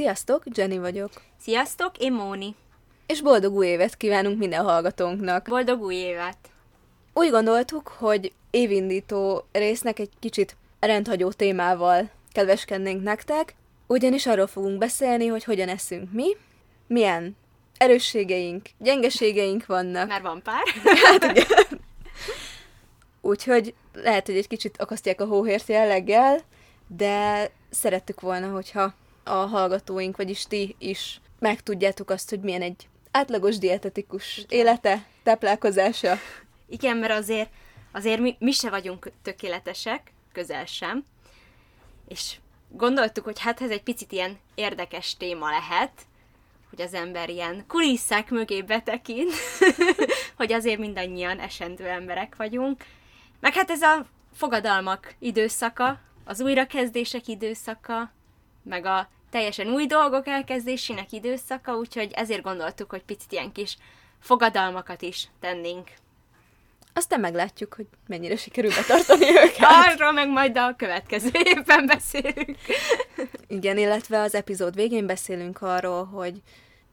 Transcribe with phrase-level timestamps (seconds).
[0.00, 1.10] Sziasztok, Jenny vagyok.
[1.40, 2.54] Sziasztok, én Móni.
[3.06, 5.46] És boldog új évet kívánunk minden hallgatónknak.
[5.48, 6.36] Boldog új évet!
[7.12, 13.54] Úgy gondoltuk, hogy évindító résznek egy kicsit rendhagyó témával kedveskednénk nektek,
[13.86, 16.36] ugyanis arról fogunk beszélni, hogy hogyan eszünk mi,
[16.86, 17.36] milyen
[17.78, 20.08] erősségeink, gyengeségeink vannak.
[20.08, 20.64] Már van pár.
[21.04, 21.80] Hát igen.
[23.20, 26.40] Úgyhogy lehet, hogy egy kicsit akasztják a hóhért jelleggel,
[26.86, 28.94] de szerettük volna, hogyha
[29.30, 36.16] a hallgatóink, vagyis ti is megtudjátok azt, hogy milyen egy átlagos dietetikus élete, táplálkozása.
[36.68, 37.50] Igen, mert azért,
[37.92, 41.04] azért mi, mi se vagyunk tökéletesek, közel sem.
[42.08, 42.36] És
[42.68, 45.92] gondoltuk, hogy hát ez egy picit ilyen érdekes téma lehet,
[46.70, 49.32] hogy az ember ilyen kulisszák mögé betekint,
[50.36, 52.84] hogy azért mindannyian esendő emberek vagyunk.
[53.40, 58.12] Meg hát ez a fogadalmak időszaka, az újrakezdések időszaka,
[58.62, 63.76] meg a teljesen új dolgok elkezdésének időszaka, úgyhogy ezért gondoltuk, hogy picit ilyen kis
[64.20, 65.88] fogadalmakat is tennénk.
[66.92, 69.68] Aztán meglátjuk, hogy mennyire sikerül betartani őket.
[69.94, 72.56] Arról meg majd a következő évben beszélünk.
[73.46, 76.42] Igen, illetve az epizód végén beszélünk arról, hogy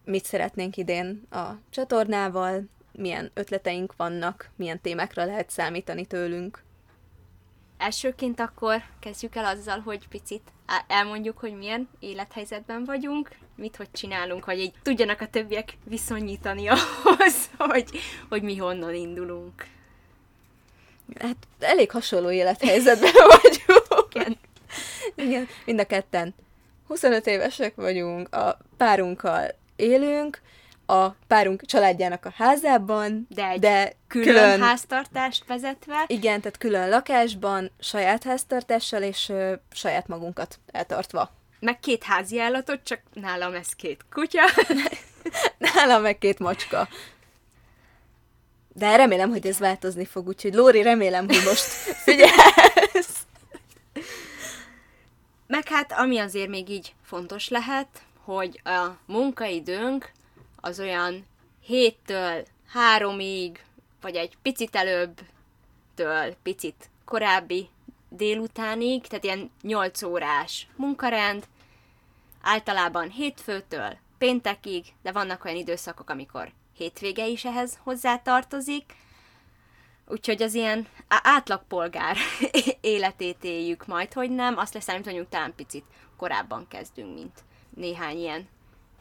[0.06, 6.64] mit szeretnénk idén a csatornával, milyen ötleteink vannak, milyen témákra lehet számítani tőlünk.
[7.78, 10.42] Elsőként akkor kezdjük el azzal, hogy picit
[10.88, 16.68] elmondjuk, hogy milyen élethelyzetben vagyunk, mit hogy csinálunk, hogy így tudjanak a többiek viszonyítani
[17.04, 19.66] ahhoz, hogy, hogy mi honnan indulunk.
[21.20, 23.12] Hát elég hasonló élethelyzetben
[23.42, 24.08] vagyunk.
[24.14, 24.38] Igen.
[25.16, 26.36] Igen, mind a ketten
[26.88, 30.42] 25 évesek vagyunk, a párunkkal élünk,
[30.90, 36.04] a párunk családjának a házában, de, egy de külön, külön háztartást vezetve.
[36.08, 41.32] Igen, tehát külön lakásban, saját háztartással és ö, saját magunkat eltartva.
[41.60, 44.44] Meg két házi állatot, csak nálam ez két kutya.
[45.76, 46.88] nálam meg két macska.
[48.74, 51.64] De remélem, hogy ez változni fog, úgyhogy Lóri, remélem, hogy most
[52.06, 53.26] figyelsz.
[55.48, 57.88] Meg hát, ami azért még így fontos lehet,
[58.24, 60.12] hogy a munkaidőnk
[60.68, 61.26] az olyan
[61.62, 63.64] héttől háromig,
[64.02, 67.70] vagy egy picit előbbtől picit korábbi
[68.10, 71.48] délutánig, tehát ilyen 8 órás munkarend,
[72.42, 78.96] általában hétfőtől péntekig, de vannak olyan időszakok, amikor hétvége is ehhez hozzátartozik,
[80.08, 82.18] úgyhogy az ilyen átlagpolgár
[82.82, 85.86] életét éljük majd, hogy nem, azt leszámítva, hogy talán picit
[86.18, 87.44] korábban kezdünk, mint
[87.76, 88.48] néhány ilyen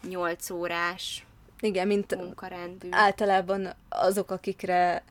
[0.02, 1.25] 8 órás
[1.60, 2.88] igen, mint munkarendű.
[2.90, 5.02] általában azok, akikre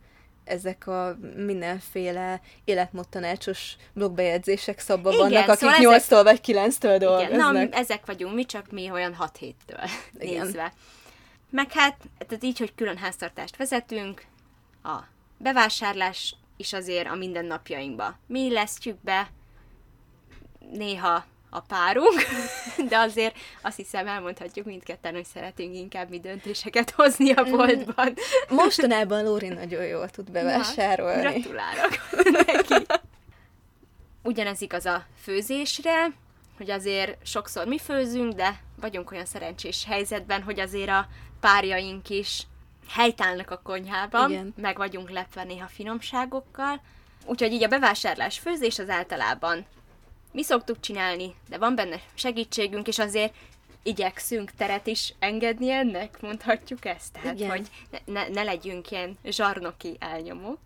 [0.44, 6.24] ezek a mindenféle életmódtanácsos blogbejegyzések szabva Igen, vannak, akik szóval 8-tól ezek...
[6.24, 7.54] vagy 9-től dolgoznak.
[7.54, 10.74] Igen, na, ezek vagyunk mi, csak mi olyan 6-7-től nézve.
[11.50, 11.98] Meg hát,
[12.28, 14.26] tehát így, hogy külön háztartást vezetünk,
[14.84, 15.00] a
[15.38, 19.30] bevásárlás is azért a mindennapjainkba mi lesztjük be,
[20.72, 22.22] néha a párunk,
[22.90, 28.14] de azért azt hiszem elmondhatjuk mindketten, hogy szeretünk inkább mi döntéseket hozni a boltban.
[28.50, 31.22] Mostanában Lóri nagyon jól tud bevásárolni.
[31.22, 31.98] Na, gratulálok
[32.46, 32.86] neki.
[34.24, 36.12] Ugyanez igaz a főzésre,
[36.58, 41.08] hogy azért sokszor mi főzünk, de vagyunk olyan szerencsés helyzetben, hogy azért a
[41.40, 42.48] párjaink is
[42.90, 44.54] helytállnak a konyhában, Igen.
[44.58, 46.82] meg vagyunk lepve néha finomságokkal.
[47.26, 49.66] Úgyhogy így a bevásárlás főzés az általában
[50.36, 53.34] mi szoktuk csinálni, de van benne segítségünk, és azért
[53.84, 57.14] igyekszünk teret is engedni ennek, mondhatjuk ezt.
[57.14, 57.50] Tehát, Igen.
[57.50, 57.68] hogy
[58.06, 60.60] ne, ne legyünk ilyen zsarnoki elnyomók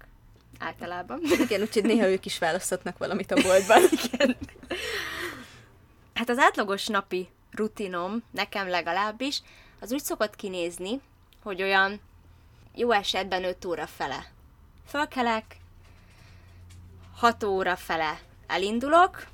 [0.59, 1.22] általában.
[1.40, 3.81] Igen, úgyhogy néha ők is választhatnak valamit a boltban.
[4.03, 4.38] Igen.
[6.13, 9.41] Hát az átlagos napi rutinom, nekem legalábbis,
[9.80, 11.01] az úgy szokott kinézni,
[11.44, 12.01] hogy olyan
[12.75, 14.31] jó esetben 5 óra fele
[14.88, 15.57] fölkelek,
[17.16, 19.28] 6 óra fele elindulok,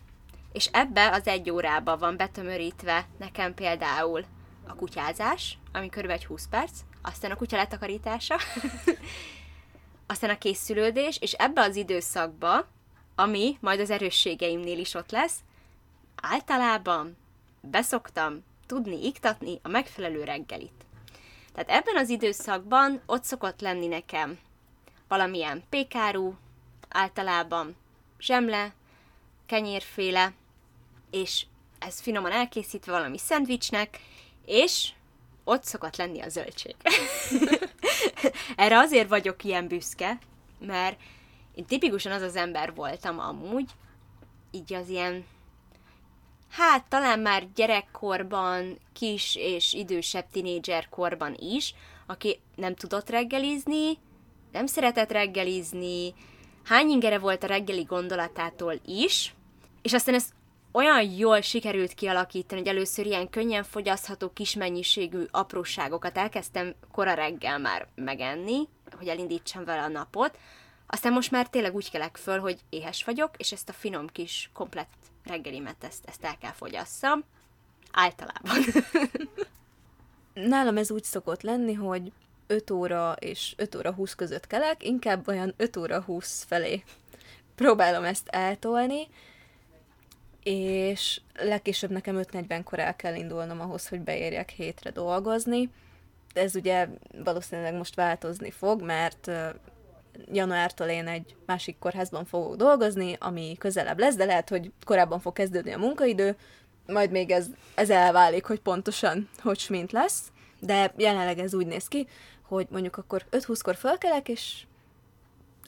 [0.56, 4.26] és ebbe az egy órába van betömörítve nekem például
[4.68, 8.36] a kutyázás, ami körülbelül egy 20 perc, aztán a kutya letakarítása,
[10.08, 12.68] aztán a készülődés, és ebbe az időszakba,
[13.16, 15.40] ami majd az erősségeimnél is ott lesz,
[16.22, 17.18] általában
[17.62, 20.86] beszoktam tudni iktatni a megfelelő reggelit.
[21.54, 24.40] Tehát ebben az időszakban ott szokott lenni nekem
[25.08, 26.38] valamilyen pékárú,
[26.90, 27.76] általában
[28.20, 28.74] zsemle,
[29.46, 30.34] kenyérféle,
[31.16, 31.46] és
[31.80, 34.00] ez finoman elkészítve valami szendvicsnek,
[34.46, 34.90] és
[35.44, 36.76] ott szokott lenni a zöldség.
[38.56, 40.18] Erre azért vagyok ilyen büszke,
[40.60, 41.00] mert
[41.56, 43.70] én tipikusan az az ember voltam amúgy,
[44.52, 45.26] így az ilyen
[46.50, 51.74] hát talán már gyerekkorban, kis és idősebb tinédzser korban is,
[52.06, 53.98] aki nem tudott reggelizni,
[54.52, 56.14] nem szeretett reggelizni,
[56.64, 59.34] hány ingere volt a reggeli gondolatától is,
[59.82, 60.34] és aztán ezt
[60.76, 67.60] olyan jól sikerült kialakítani, hogy először ilyen könnyen fogyasztható kis mennyiségű apróságokat elkezdtem kora reggel
[67.60, 68.68] már megenni,
[68.98, 70.38] hogy elindítsam vele a napot,
[70.88, 74.50] aztán most már tényleg úgy kelek föl, hogy éhes vagyok, és ezt a finom kis
[74.54, 74.94] komplett
[75.24, 77.24] reggelimet ezt, ezt el kell fogyasszam.
[77.92, 78.58] Általában.
[80.34, 82.12] Nálam ez úgy szokott lenni, hogy
[82.48, 86.84] 5 óra és 5 óra 20 között kelek, inkább olyan 5 óra 20 felé
[87.56, 89.08] próbálom ezt eltolni,
[90.46, 95.70] és legkésőbb nekem 5.40-kor el kell indulnom ahhoz, hogy beérjek hétre dolgozni.
[96.34, 96.88] Ez ugye
[97.24, 99.32] valószínűleg most változni fog, mert
[100.32, 105.34] januártól én egy másik kórházban fogok dolgozni, ami közelebb lesz, de lehet, hogy korábban fog
[105.34, 106.36] kezdődni a munkaidő,
[106.88, 111.88] majd még ez, ez elválik, hogy pontosan hogy mint lesz, de jelenleg ez úgy néz
[111.88, 112.08] ki,
[112.42, 114.64] hogy mondjuk akkor 5-20-kor fölkelek, és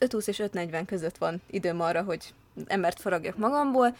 [0.00, 2.34] 5-20 és 5-40 között van időm arra, hogy
[2.66, 3.96] embert faragjak magamból.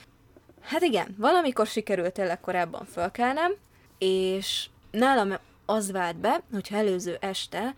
[0.60, 3.52] Hát igen, valamikor sikerült tényleg korábban fölkelnem,
[3.99, 5.34] és nálam
[5.66, 7.75] az vált be, hogyha előző este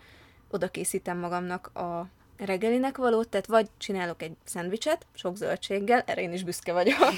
[0.49, 2.07] oda készítem magamnak a
[2.37, 7.13] reggelinek valót, tehát vagy csinálok egy szendvicset, sok zöldséggel, erre én is büszke vagyok,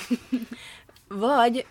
[1.08, 1.66] vagy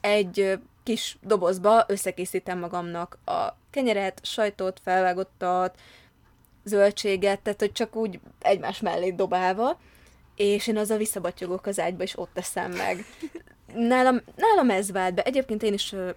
[0.00, 5.78] egy kis dobozba összekészítem magamnak a kenyeret, sajtot, felvágottat,
[6.64, 9.78] zöldséget, tehát hogy csak úgy egymás mellé dobálva,
[10.40, 13.04] és én azzal visszabatyogok az ágyba, és ott teszem meg.
[13.74, 15.22] Nálam, nálam ez vált be.
[15.22, 16.10] Egyébként én is ö,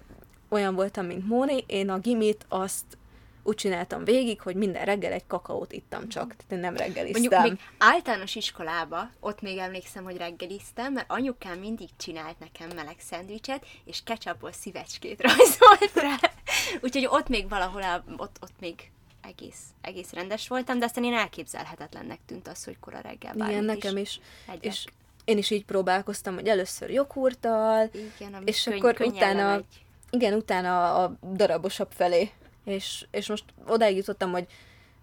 [0.49, 2.97] olyan voltam, mint Móni, én a gimit azt
[3.43, 7.21] úgy csináltam végig, hogy minden reggel egy kakaót ittam csak, tehát én nem reggeliztem.
[7.21, 12.95] Mondjuk még általános iskolába, ott még emlékszem, hogy reggeliztem, mert anyukám mindig csinált nekem meleg
[12.99, 16.15] szendvicset, és ketchupból szívecskét rajzolt rá.
[16.83, 18.91] Úgyhogy ott még valahol, ott, ott még
[19.23, 23.97] egész, egész rendes voltam, de aztán én elképzelhetetlennek tűnt az, hogy kora reggel Igen, nekem
[23.97, 24.19] is.
[24.51, 24.59] is.
[24.59, 24.85] És
[25.25, 29.61] én is így próbálkoztam, hogy először joghurttal, igen, és könny- akkor utána,
[30.09, 32.31] igen, utána a darabosabb felé.
[32.65, 34.47] És, és most odáig jutottam, hogy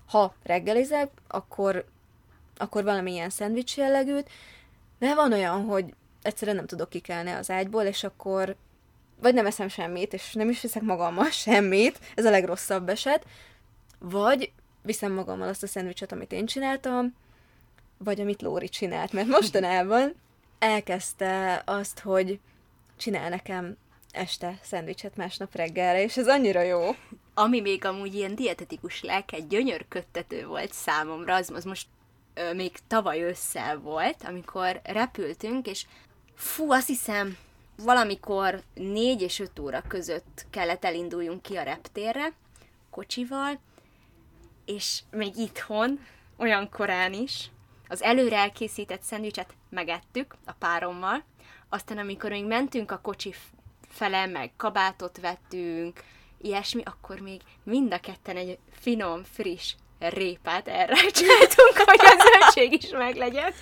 [0.06, 1.84] ha reggelizek, akkor,
[2.56, 4.28] akkor valamilyen szendvics jellegűt,
[4.98, 8.56] de van olyan, hogy egyszerűen nem tudok kikelni az ágyból, és akkor
[9.20, 13.26] vagy nem eszem semmit, és nem is viszek magammal semmit, ez a legrosszabb eset,
[14.00, 14.52] vagy
[14.82, 17.14] viszem magammal azt a szendvicset, amit én csináltam,
[17.98, 20.14] vagy amit Lóri csinált, mert mostanában
[20.58, 22.40] elkezdte azt, hogy
[22.96, 23.76] csinál nekem
[24.10, 26.96] este szendvicset másnap reggelre, és ez annyira jó.
[27.34, 31.86] Ami még amúgy ilyen dietetikus lelke gyönyörködtető volt számomra, az, most
[32.34, 35.86] ö, még tavaly ősszel volt, amikor repültünk, és
[36.34, 37.36] fú, azt hiszem,
[37.76, 42.32] valamikor 4 és 5 óra között kellett elinduljunk ki a reptérre,
[42.90, 43.60] kocsival,
[44.64, 46.00] és még itthon,
[46.36, 47.50] olyan korán is,
[47.88, 51.24] az előre elkészített szendvicset megettük a párommal,
[51.68, 53.34] aztán amikor még mentünk a kocsi
[53.88, 56.02] fele, meg kabátot vettünk,
[56.40, 62.90] ilyesmi, akkor még mind a ketten egy finom, friss répát elrákcsáltunk, hogy a zöldség is
[62.90, 63.52] meglegyen.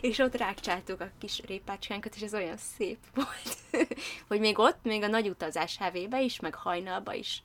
[0.00, 3.56] És ott rákcsáltuk a kis répácskánkat, és ez olyan szép volt,
[4.28, 7.42] hogy még ott, még a nagy utazás hevébe is, meg hajnalba is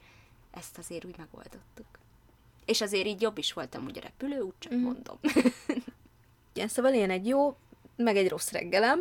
[0.51, 2.00] ezt azért úgy megoldottuk.
[2.65, 4.81] És azért így jobb is voltam ugye repülő, úgy csak mm.
[4.81, 5.19] mondom.
[6.53, 7.55] Igen, szóval ilyen egy jó,
[7.95, 8.99] meg egy rossz reggelem.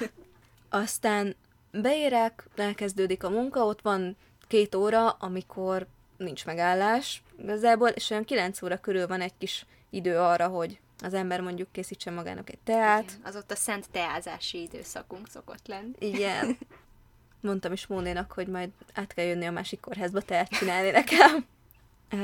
[0.68, 1.36] Aztán
[1.72, 4.16] beérek, elkezdődik a munka, ott van
[4.48, 10.18] két óra, amikor nincs megállás igazából, és olyan kilenc óra körül van egy kis idő
[10.18, 13.10] arra, hogy az ember mondjuk készítsen magának egy teát.
[13.10, 15.92] Igen, az ott a szent teázási időszakunk szokott lenni.
[15.98, 16.58] Igen.
[17.40, 21.46] Mondtam is Mónénak, hogy majd át kell jönni a másik kórházba teát csinálni nekem.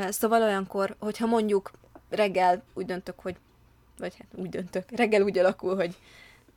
[0.08, 1.70] Szóval olyankor, hogyha mondjuk
[2.08, 3.36] reggel úgy döntök, hogy
[3.98, 5.96] vagy hát úgy döntök, reggel úgy alakul, hogy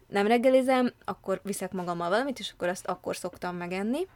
[0.07, 4.07] nem reggelizem, akkor viszek magammal valamit, és akkor azt akkor szoktam megenni.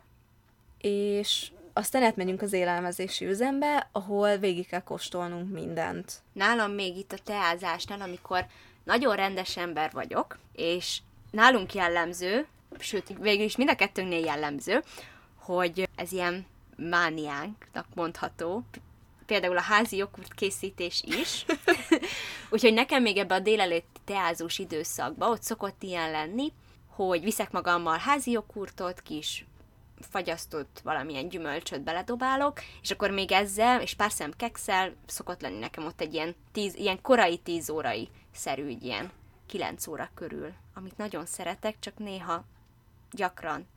[0.77, 6.13] És aztán átmegyünk az élelmezési üzembe, ahol végig kell kóstolnunk mindent.
[6.33, 8.45] Nálam még itt a teázásnál, amikor
[8.83, 10.99] nagyon rendes ember vagyok, és
[11.31, 12.47] nálunk jellemző,
[12.79, 14.83] sőt, végül is mind a kettőnknél jellemző,
[15.35, 18.63] hogy ez ilyen mániánknak mondható,
[19.29, 21.45] például a házi joghurt készítés is.
[22.53, 26.53] Úgyhogy nekem még ebbe a délelőtti teázós időszakba ott szokott ilyen lenni,
[26.88, 29.45] hogy viszek magammal házi joghurtot, kis
[30.09, 35.86] fagyasztott valamilyen gyümölcsöt beledobálok, és akkor még ezzel, és pár szem kekszel szokott lenni nekem
[35.86, 39.12] ott egy ilyen, tíz, ilyen korai tíz órai szerű, ilyen
[39.45, 42.43] kilenc óra körül, amit nagyon szeretek, csak néha
[43.12, 43.67] gyakran.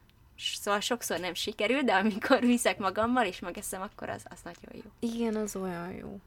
[0.42, 5.10] Szóval sokszor nem sikerül, de amikor viszek magammal, és megeszem, akkor az, az nagyon jó.
[5.10, 6.20] Igen, az olyan jó.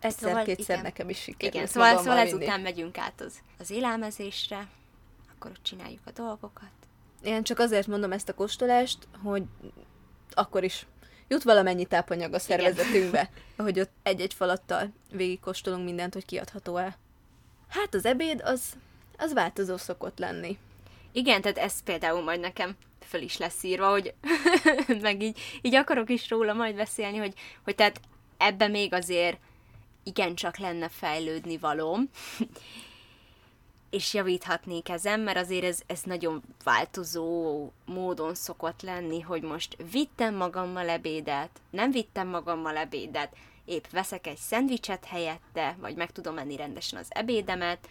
[0.00, 4.68] Egyszer, Szóval nekem is sikerült Igen, szóval, szóval ezután megyünk át az, az élelmezésre,
[5.34, 6.70] akkor ott csináljuk a dolgokat.
[7.22, 9.42] Én csak azért mondom ezt a kóstolást, hogy
[10.30, 10.86] akkor is
[11.28, 16.98] jut valamennyi tápanyag a szervezetünkbe, ahogy ott egy-egy falattal végigkóstolunk mindent, hogy kiadható-e.
[17.68, 18.62] Hát az ebéd az,
[19.16, 20.58] az változó szokott lenni.
[21.16, 24.14] Igen, tehát ez például majd nekem föl is lesz írva, hogy
[25.00, 28.00] meg így, így akarok is róla majd beszélni, hogy, hogy tehát
[28.36, 29.38] ebbe még azért
[30.02, 32.08] igencsak lenne fejlődni valóm,
[33.90, 40.34] és javíthatnék ezen, mert azért ez, ez nagyon változó módon szokott lenni, hogy most vittem
[40.34, 46.56] magammal ebédet, nem vittem magammal ebédet, épp veszek egy szendvicset helyette, vagy meg tudom enni
[46.56, 47.88] rendesen az ebédemet,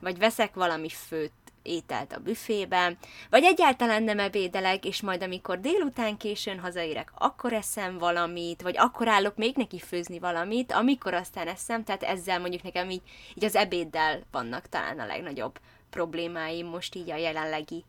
[0.00, 1.32] vagy veszek valami főt
[1.62, 2.96] ételt a büfébe,
[3.30, 9.08] vagy egyáltalán nem ebédelek, és majd amikor délután későn hazaérek, akkor eszem valamit, vagy akkor
[9.08, 13.02] állok még neki főzni valamit, amikor aztán eszem, tehát ezzel mondjuk nekem így,
[13.34, 15.58] így az ebéddel vannak talán a legnagyobb
[15.90, 17.84] problémáim most így a jelenlegi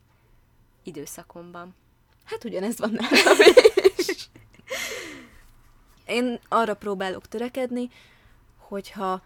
[0.82, 1.74] időszakomban.
[2.24, 3.38] Hát ugyanez van nálam
[3.96, 4.28] is.
[6.06, 7.90] Én arra próbálok törekedni,
[8.58, 9.22] hogyha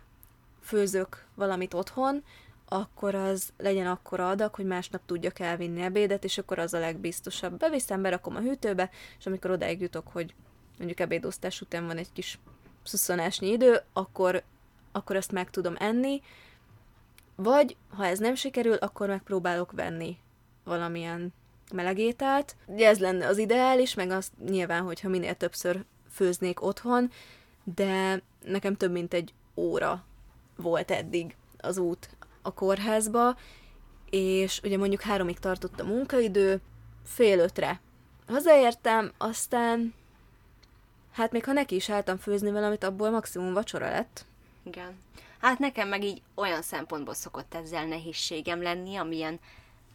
[0.62, 2.24] főzök valamit otthon,
[2.68, 7.58] akkor az legyen akkora adag, hogy másnap tudjak elvinni ebédet, és akkor az a legbiztosabb.
[7.58, 10.34] Beviszem, berakom a hűtőbe, és amikor odáig jutok, hogy
[10.78, 12.38] mondjuk ebédosztás után van egy kis
[12.82, 14.42] szusszanásnyi idő, akkor,
[14.92, 16.22] akkor azt meg tudom enni,
[17.34, 20.18] vagy ha ez nem sikerül, akkor megpróbálok venni
[20.64, 21.32] valamilyen
[21.72, 22.56] melegételt.
[22.66, 27.10] Ugye ez lenne az ideális, meg az nyilván, hogyha minél többször főznék otthon,
[27.74, 30.04] de nekem több mint egy óra
[30.56, 32.16] volt eddig az út
[32.46, 33.36] a kórházba,
[34.10, 36.60] és ugye mondjuk háromig tartott a munkaidő,
[37.04, 37.80] fél ötre
[38.26, 39.94] hazaértem, aztán
[41.12, 44.24] hát még ha neki is álltam főzni valamit, abból maximum vacsora lett.
[44.62, 44.98] Igen.
[45.40, 49.40] Hát nekem meg így olyan szempontból szokott ezzel nehézségem lenni, amilyen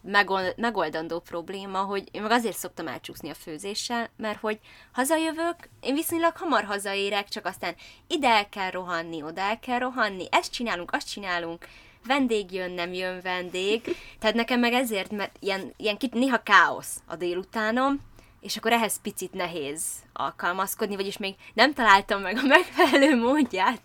[0.01, 4.59] megol- megoldandó probléma, hogy én meg azért szoktam elcsúszni a főzéssel, mert hogy
[4.91, 7.75] hazajövök, én viszonylag hamar hazaérek, csak aztán
[8.07, 11.67] ide el kell rohanni, oda el kell rohanni, ezt csinálunk, azt csinálunk,
[12.05, 17.01] vendég jön, nem jön vendég, tehát nekem meg ezért, mert ilyen, ilyen kit, néha káosz
[17.05, 17.99] a délutánom,
[18.41, 23.81] és akkor ehhez picit nehéz alkalmazkodni, vagyis még nem találtam meg a megfelelő módját,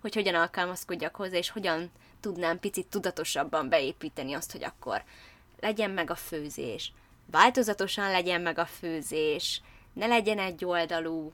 [0.00, 5.02] hogy hogyan alkalmazkodjak hozzá, és hogyan tudnám picit tudatosabban beépíteni azt, hogy akkor
[5.60, 6.92] legyen meg a főzés,
[7.30, 9.60] változatosan legyen meg a főzés,
[9.92, 11.32] ne legyen egy oldalú.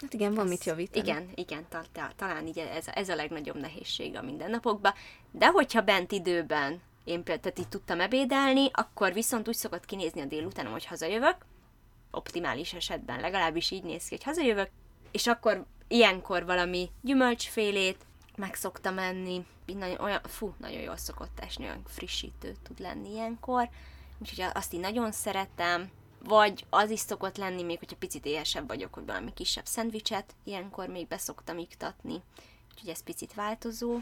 [0.00, 1.08] Hát igen, van mit javítani.
[1.08, 4.92] Igen, igen, ta, ta, talán így ez, ez a legnagyobb nehézség a mindennapokban.
[5.30, 10.24] De hogyha bent időben én például így tudtam ebédelni, akkor viszont úgy szokott kinézni a
[10.24, 11.36] délutánom, hogy hazajövök,
[12.10, 14.70] optimális esetben legalábbis így néz ki, hogy hazajövök,
[15.10, 18.06] és akkor ilyenkor valami gyümölcsfélét
[18.36, 23.68] meg szoktam enni, nagyon, olyan, fú, nagyon jól szokott esni, olyan frissítő tud lenni ilyenkor,
[24.18, 25.90] úgyhogy azt így nagyon szeretem,
[26.24, 30.88] vagy az is szokott lenni, még hogyha picit éhesebb vagyok, hogy valami kisebb szendvicset, ilyenkor
[30.88, 32.22] még beszoktam iktatni,
[32.72, 33.98] úgyhogy ez picit változó.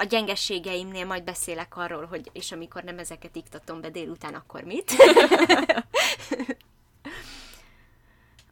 [0.00, 4.92] A gyengességeimnél majd beszélek arról, hogy és amikor nem ezeket iktatom be délután, akkor mit.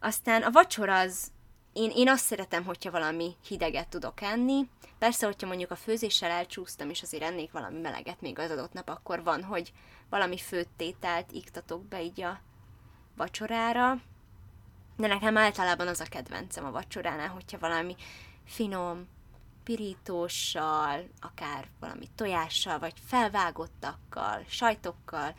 [0.01, 1.31] Aztán a vacsora az,
[1.73, 4.69] én, én azt szeretem, hogyha valami hideget tudok enni.
[4.99, 8.89] Persze, hogyha mondjuk a főzéssel elcsúsztam, és azért ennék valami meleget még az adott nap,
[8.89, 9.73] akkor van, hogy
[10.11, 12.41] valami főtételt iktatok be így a
[13.17, 13.99] vacsorára.
[14.97, 17.97] De nekem általában az a kedvencem a vacsoránál, hogyha valami
[18.45, 19.07] finom,
[19.69, 25.35] pirítóssal, akár valami tojással, vagy felvágottakkal, sajtokkal,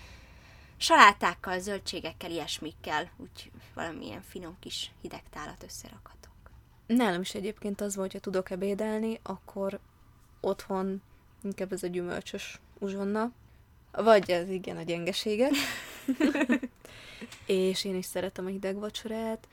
[0.77, 6.31] salátákkal, zöldségekkel, ilyesmikkel, úgy valamilyen finom kis hideg tálat összerakhatok.
[6.85, 9.79] Nálam is egyébként az volt, hogy tudok ebédelni, akkor
[10.39, 11.01] otthon
[11.43, 13.31] inkább ez a gyümölcsös uzsonna,
[13.91, 15.51] vagy ez igen a gyengeségek.
[17.45, 19.47] és én is szeretem a hideg vacsorát.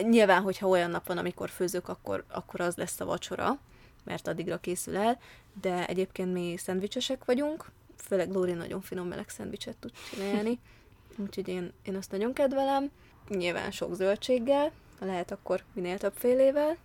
[0.00, 3.58] Nyilván, hogyha olyan nap van, amikor főzök, akkor, akkor az lesz a vacsora,
[4.04, 5.18] mert addigra készül el,
[5.60, 10.58] de egyébként mi szendvicsesek vagyunk, főleg Lóri nagyon finom meleg szendvicset tud csinálni,
[11.24, 12.90] úgyhogy én, én azt nagyon kedvelem.
[13.28, 16.76] Nyilván sok zöldséggel, ha lehet akkor minél több félével.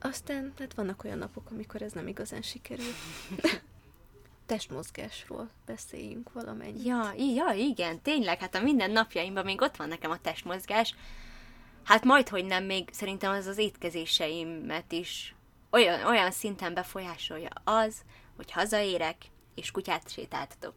[0.00, 2.92] Aztán hát vannak olyan napok, amikor ez nem igazán sikerül.
[4.46, 6.84] Testmozgásról beszéljünk valamennyit.
[6.84, 10.94] Ja, ja, igen, tényleg, hát a minden napjaimban még ott van nekem a testmozgás.
[11.84, 15.34] Hát majd, hogy nem, még szerintem az az étkezéseimet is
[15.70, 17.94] olyan, olyan szinten befolyásolja az,
[18.36, 19.16] hogy hazaérek,
[19.54, 20.74] és kutyát sétáltatok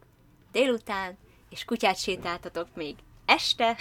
[0.52, 1.18] délután,
[1.50, 3.76] és kutyát sétáltatok még este,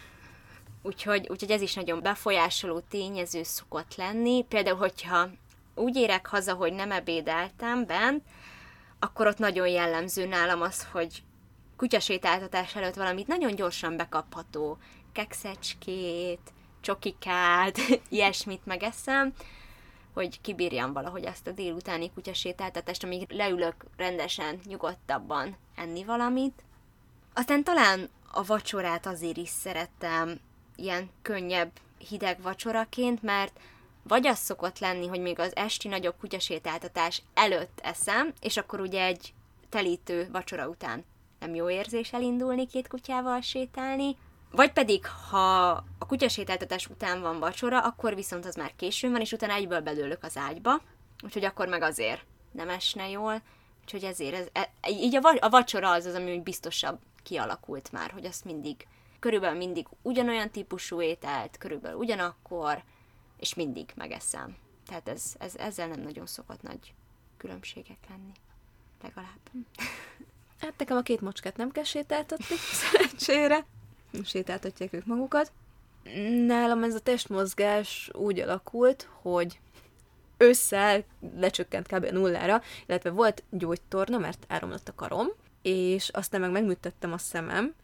[0.82, 4.44] úgyhogy, úgyhogy ez is nagyon befolyásoló tényező szokott lenni.
[4.48, 5.28] Például, hogyha
[5.74, 8.24] úgy érek haza, hogy nem ebédeltem bent,
[8.98, 11.22] akkor ott nagyon jellemző nálam az, hogy
[11.76, 14.78] kutyasétáltatás előtt valamit nagyon gyorsan bekapható,
[15.16, 19.32] kekszecskét, csokikát, ilyesmit megeszem,
[20.12, 26.62] hogy kibírjam valahogy ezt a délutáni kutyasétáltatást, amíg leülök rendesen, nyugodtabban enni valamit.
[27.34, 30.40] Aztán talán a vacsorát azért is szerettem
[30.74, 31.70] ilyen könnyebb,
[32.08, 33.60] hideg vacsoraként, mert
[34.02, 39.04] vagy az szokott lenni, hogy még az esti nagyobb kutyasétáltatás előtt eszem, és akkor ugye
[39.04, 39.34] egy
[39.68, 41.04] telítő vacsora után
[41.38, 44.16] nem jó érzés elindulni két kutyával sétálni,
[44.56, 49.32] vagy pedig, ha a kutyasétáltatás után van vacsora, akkor viszont az már későn van, és
[49.32, 50.80] utána egyből bedőlök az ágyba,
[51.24, 53.42] úgyhogy akkor meg azért nem esne jól,
[53.82, 58.24] úgyhogy ezért ez, e, így a, a vacsora az az, ami biztosabb kialakult már, hogy
[58.24, 58.86] azt mindig,
[59.18, 62.82] körülbelül mindig ugyanolyan típusú ételt, körülbelül ugyanakkor,
[63.38, 64.56] és mindig megeszem.
[64.86, 66.94] Tehát ez, ez, ezzel nem nagyon szokott nagy
[67.36, 68.32] különbségek lenni.
[69.02, 69.40] Legalább.
[70.60, 73.66] Hát nekem a két macskát nem kell sétáltatni, szerencsére.
[74.24, 75.52] Sétáltatják ők magukat.
[76.46, 79.58] Nálam ez a testmozgás úgy alakult, hogy
[80.36, 81.04] ősszel
[81.36, 82.04] lecsökkent kb.
[82.04, 85.26] nullára, illetve volt gyógytorna, mert áramlott a karom,
[85.62, 87.74] és aztán meg megműtettem a szemem,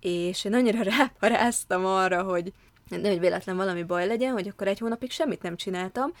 [0.00, 2.52] és én annyira ráparáztam arra, hogy
[2.88, 6.12] nehogy véletlen valami baj legyen, hogy akkor egy hónapig semmit nem csináltam,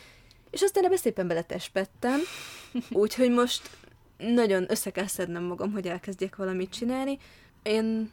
[0.50, 2.20] és aztán ebbe szépen beletespettem,
[2.90, 3.70] úgyhogy most
[4.18, 7.18] nagyon össze kell szednem magam, hogy elkezdjek valamit csinálni.
[7.62, 8.10] Én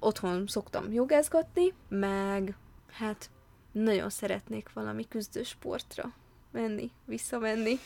[0.00, 2.56] otthon szoktam jogázgatni, meg
[2.90, 3.30] hát
[3.72, 6.12] nagyon szeretnék valami küzdősportra
[6.50, 7.78] menni, visszamenni.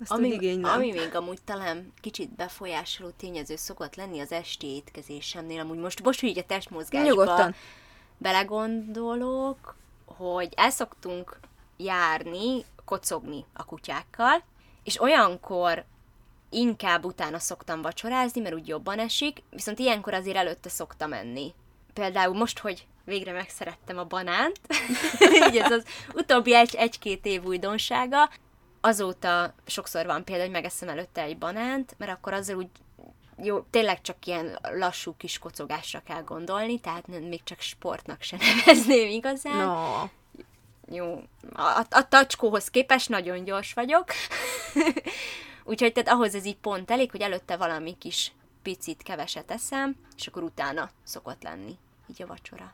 [0.00, 5.78] Azt ami, ami még amúgy talán kicsit befolyásoló tényező szokott lenni az esti étkezésemnél, amúgy
[5.78, 7.54] most, most így a testmozgásba Nyugodtan.
[8.18, 11.38] belegondolok, hogy el szoktunk
[11.76, 14.42] járni, kocogni a kutyákkal,
[14.82, 15.84] és olyankor
[16.54, 21.54] inkább utána szoktam vacsorázni, mert úgy jobban esik, viszont ilyenkor azért előtte szoktam menni.
[21.92, 24.60] Például most, hogy végre megszerettem a banánt,
[25.48, 28.30] így ez az utóbbi egy, egy-két év újdonsága,
[28.80, 32.68] azóta sokszor van például, hogy megeszem előtte egy banánt, mert akkor azzal úgy
[33.42, 39.08] jó, tényleg csak ilyen lassú kis kocogásra kell gondolni, tehát még csak sportnak se nevezném
[39.08, 39.66] igazán.
[39.66, 40.08] No.
[40.96, 44.04] Jó, a, a tacskóhoz képest nagyon gyors vagyok.
[45.64, 50.26] Úgyhogy tehát ahhoz ez így pont elég, hogy előtte valami kis picit keveset eszem, és
[50.26, 51.78] akkor utána szokott lenni
[52.10, 52.72] így a vacsora.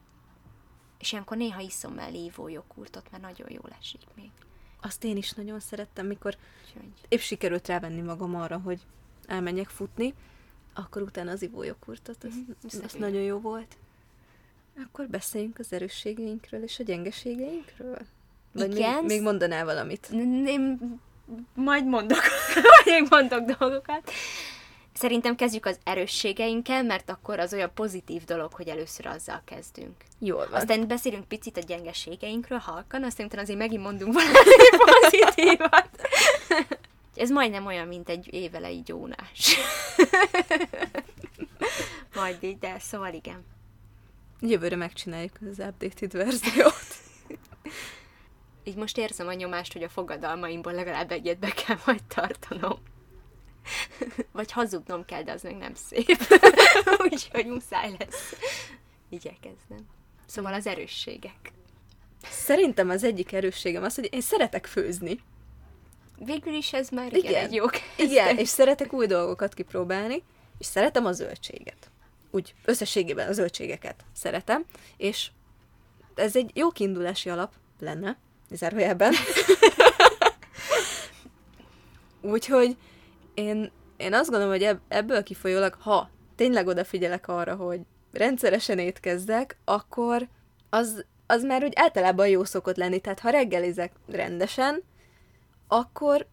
[0.98, 4.30] És ilyenkor néha iszom el lívó joghurtot, mert nagyon jól esik még.
[4.80, 6.92] Azt én is nagyon szerettem, mikor Úgyhogy...
[7.08, 8.80] épp sikerült rávenni magam arra, hogy
[9.26, 10.14] elmenjek futni,
[10.74, 13.76] akkor utána az ivójoghurtot, az, mm, az nagyon jó volt.
[14.86, 17.98] Akkor beszéljünk az erősségeinkről és a gyengeségeinkről?
[18.52, 18.94] Vagy Igen.
[18.94, 20.08] Még, még mondanál valamit?
[20.12, 21.00] Én
[21.54, 22.22] majd mondok,
[22.86, 24.12] majd mondok dolgokat.
[24.92, 29.94] Szerintem kezdjük az erősségeinkkel, mert akkor az olyan pozitív dolog, hogy először azzal kezdünk.
[30.18, 30.60] Jól van.
[30.60, 34.32] Aztán beszélünk picit a gyengeségeinkről halkan, aztán utána azért megint mondunk valami
[34.84, 35.88] pozitívat.
[37.14, 39.56] Ez majdnem olyan, mint egy évelei gyónás.
[42.14, 43.44] Majd így, de szóval igen.
[44.40, 47.00] Jövőre megcsináljuk az updated verziót
[48.64, 52.78] így most érzem a nyomást, hogy a fogadalmaimból legalább egyet be kell majd tartanom.
[54.32, 56.18] Vagy hazudnom kell, de az meg nem szép.
[57.10, 58.34] Úgyhogy muszáj lesz.
[59.08, 59.86] Igyekeznem.
[60.26, 61.52] Szóval az erősségek.
[62.22, 65.20] Szerintem az egyik erősségem az, hogy én szeretek főzni.
[66.18, 67.64] Végül is ez már igen, igen egy jó
[67.96, 70.22] Igen, és szeretek új dolgokat kipróbálni,
[70.58, 71.90] és szeretem a zöldséget.
[72.30, 74.64] Úgy összességében a zöldségeket szeretem,
[74.96, 75.30] és
[76.14, 78.18] ez egy jó kiindulási alap lenne,
[78.56, 79.14] zárójelben.
[82.20, 82.76] Úgyhogy
[83.34, 87.80] én, én azt gondolom, hogy ebből kifolyólag, ha tényleg odafigyelek arra, hogy
[88.12, 90.28] rendszeresen étkezzek, akkor
[90.70, 93.00] az, az már úgy általában jó szokott lenni.
[93.00, 94.82] Tehát ha reggelizek rendesen,
[95.68, 96.26] akkor,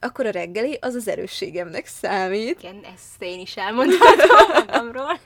[0.00, 2.58] akkor a reggeli az az erősségemnek számít.
[2.58, 5.18] Igen, ezt én is elmondhatom magamról.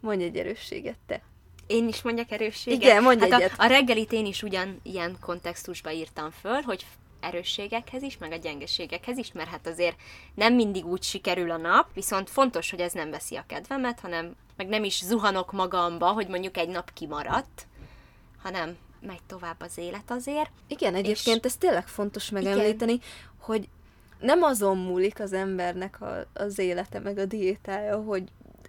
[0.00, 1.22] Mondj egy erősséget, te.
[1.68, 2.82] Én is mondjak erősséget?
[2.82, 3.58] Igen, mondj hát egyet.
[3.58, 6.86] A, a reggelit én is ugyan ilyen kontextusba írtam föl, hogy
[7.20, 9.96] erősségekhez is, meg a gyengeségekhez is, mert hát azért
[10.34, 14.36] nem mindig úgy sikerül a nap, viszont fontos, hogy ez nem veszi a kedvemet, hanem
[14.56, 17.66] meg nem is zuhanok magamba, hogy mondjuk egy nap kimaradt,
[18.42, 20.50] hanem megy tovább az élet azért.
[20.66, 21.50] Igen, egyébként és...
[21.50, 23.06] ez tényleg fontos megemlíteni, igen.
[23.38, 23.68] hogy
[24.20, 28.24] nem azon múlik az embernek a, az élete, meg a diétája, hogy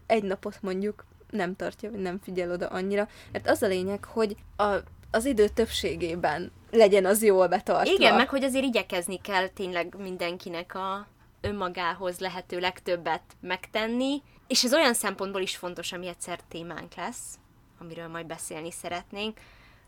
[0.06, 4.36] egy napot mondjuk nem tartja, vagy nem figyel oda annyira, mert az a lényeg, hogy
[4.56, 4.76] a,
[5.12, 7.94] az idő többségében legyen az jól betartva.
[7.94, 11.08] Igen, meg hogy azért igyekezni kell tényleg mindenkinek a
[11.42, 17.40] önmagához lehető legtöbbet megtenni, és ez olyan szempontból is fontos, ami egyszer témánk lesz,
[17.80, 19.40] amiről majd beszélni szeretnénk,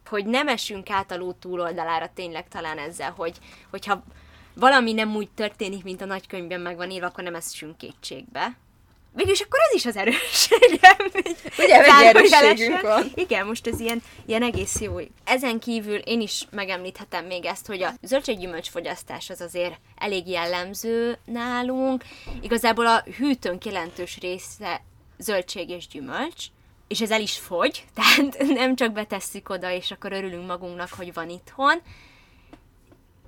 [0.05, 3.37] hogy nem esünk át a ló túloldalára tényleg talán ezzel, hogy,
[3.69, 4.03] hogyha
[4.53, 8.57] valami nem úgy történik, mint a nagykönyvben meg van írva, akkor nem eszünk kétségbe.
[9.13, 10.97] Végülis akkor ez is az erősségem.
[11.63, 13.11] Ugye, egy erősségünk van.
[13.15, 14.97] Igen, most ez ilyen, ilyen egész jó.
[15.23, 21.17] Ezen kívül én is megemlíthetem még ezt, hogy a zöldséggyümölcs fogyasztás az azért elég jellemző
[21.25, 22.03] nálunk.
[22.41, 24.81] Igazából a hűtőnk jelentős része
[25.17, 26.45] zöldség és gyümölcs,
[26.87, 31.13] és ez el is fogy, tehát nem csak betesszük oda, és akkor örülünk magunknak, hogy
[31.13, 31.81] van itthon.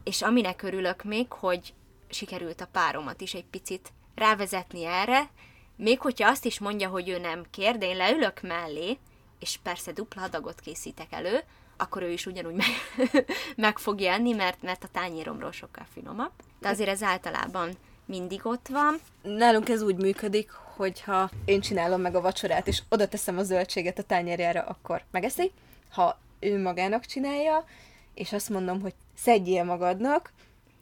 [0.04, 1.74] És aminek örülök még, hogy
[2.10, 5.30] sikerült a páromat is egy picit rávezetni erre,
[5.76, 8.98] még hogyha azt is mondja, hogy ő nem kér, de én leülök mellé,
[9.40, 11.40] és persze dupla adagot készítek elő,
[11.78, 12.68] akkor ő is ugyanúgy meg,
[13.56, 16.32] meg fog enni, mert, mert a tányéromról sokkal finomabb.
[16.60, 17.72] De azért ez általában
[18.06, 19.00] mindig ott van.
[19.22, 24.00] Nálunk ez úgy működik, hogyha én csinálom meg a vacsorát, és oda teszem a zöldséget
[24.00, 25.52] a tányérjára, akkor megeszi.
[25.92, 27.66] Ha ő magának csinálja,
[28.14, 30.32] és azt mondom, hogy szedjél magadnak,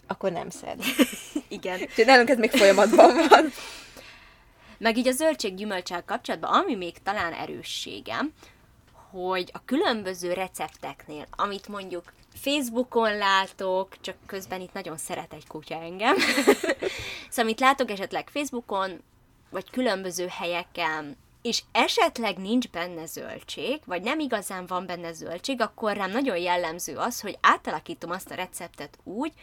[0.08, 0.84] akkor nem szed.
[1.48, 1.80] Igen.
[1.82, 3.46] Úgyhogy nálunk ez még folyamatban van.
[4.82, 8.34] Meg így a zöldség gyümölcsel kapcsolatban, ami még talán erősségem,
[9.10, 15.76] hogy a különböző recepteknél, amit mondjuk Facebookon látok, csak közben itt nagyon szeret egy kutya
[15.76, 16.16] engem.
[17.30, 19.02] szóval amit látok esetleg Facebookon,
[19.50, 25.96] vagy különböző helyeken, és esetleg nincs benne zöldség, vagy nem igazán van benne zöldség, akkor
[25.96, 29.34] rám nagyon jellemző az, hogy átalakítom azt a receptet úgy,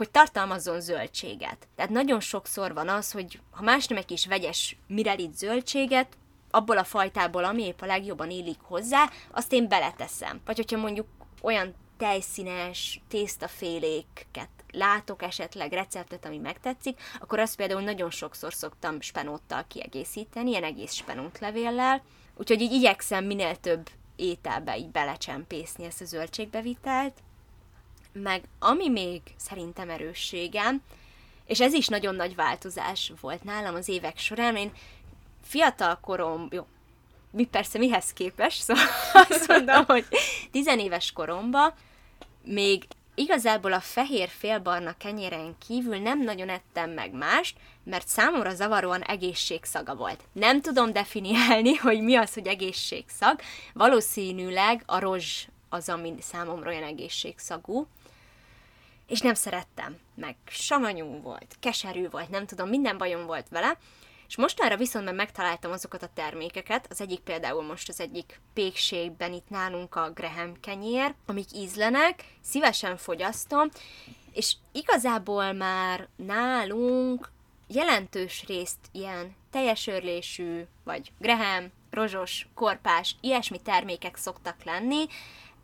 [0.00, 1.68] hogy tartalmazzon zöldséget.
[1.76, 6.16] Tehát nagyon sokszor van az, hogy ha más nem egy kis vegyes mirelit zöldséget,
[6.50, 10.40] abból a fajtából, ami épp a legjobban illik hozzá, azt én beleteszem.
[10.44, 11.06] Vagy hogyha mondjuk
[11.42, 19.64] olyan tejszínes tésztaféléket látok esetleg receptet, ami megtetszik, akkor azt például nagyon sokszor szoktam spenóttal
[19.68, 22.02] kiegészíteni, ilyen egész spenótlevéllel.
[22.36, 27.14] Úgyhogy így igyekszem minél több ételbe így belecsempészni ezt a zöldségbevitelt.
[28.12, 30.82] Meg ami még szerintem erősségem,
[31.46, 34.72] és ez is nagyon nagy változás volt nálam az évek során, én
[35.44, 36.66] fiatal korom, jó,
[37.30, 38.84] mi persze mihez képes, szóval
[39.28, 40.06] azt mondom, hogy
[40.50, 41.72] tizenéves koromban
[42.44, 49.02] még igazából a fehér félbarna kenyéren kívül nem nagyon ettem meg mást, mert számomra zavaróan
[49.02, 50.20] egészségszaga volt.
[50.32, 53.40] Nem tudom definiálni, hogy mi az, hogy egészségszag.
[53.72, 57.86] Valószínűleg a rozs az, ami számomra olyan egészségszagú.
[59.10, 63.78] És nem szerettem, meg samanyú volt, keserű volt, nem tudom, minden bajom volt vele,
[64.28, 69.32] és mostanra viszont már megtaláltam azokat a termékeket, az egyik például most az egyik pékségben
[69.32, 73.68] itt nálunk a Graham kenyér, amik ízlenek, szívesen fogyasztom,
[74.32, 77.30] és igazából már nálunk
[77.66, 85.06] jelentős részt ilyen teljes örlésű, vagy Graham, rozsos, korpás, ilyesmi termékek szoktak lenni,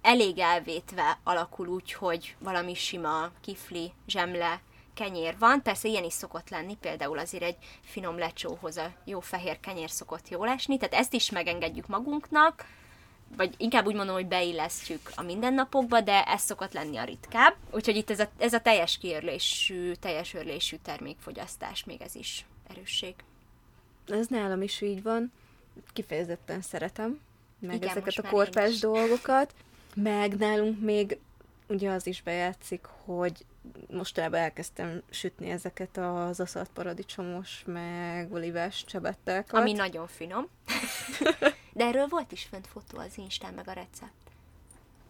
[0.07, 4.61] elég elvétve alakul úgy, hogy valami sima kifli, zsemle,
[4.95, 9.61] kenyér van, persze ilyen is szokott lenni, például azért egy finom lecsóhoz a jó fehér
[9.61, 12.66] kenyér szokott jól esni, tehát ezt is megengedjük magunknak,
[13.37, 17.55] vagy inkább úgy mondom, hogy beillesztjük a mindennapokba, de ez szokott lenni a ritkább.
[17.71, 23.14] Úgyhogy itt ez a, ez a teljes kiörlésű, teljes örlésű termékfogyasztás, még ez is erősség.
[24.07, 25.33] Ez nálam is így van.
[25.92, 27.21] Kifejezetten szeretem,
[27.59, 29.55] meg Igen, ezeket a korpás dolgokat.
[30.03, 31.19] Meg nálunk még
[31.69, 33.45] ugye az is bejátszik, hogy
[33.91, 39.55] mostanában elkezdtem sütni ezeket az aszalt paradicsomos, meg olivás csebettelket.
[39.55, 40.49] Ami nagyon finom.
[41.73, 44.13] de erről volt is fent fotó az Instán, meg a recept.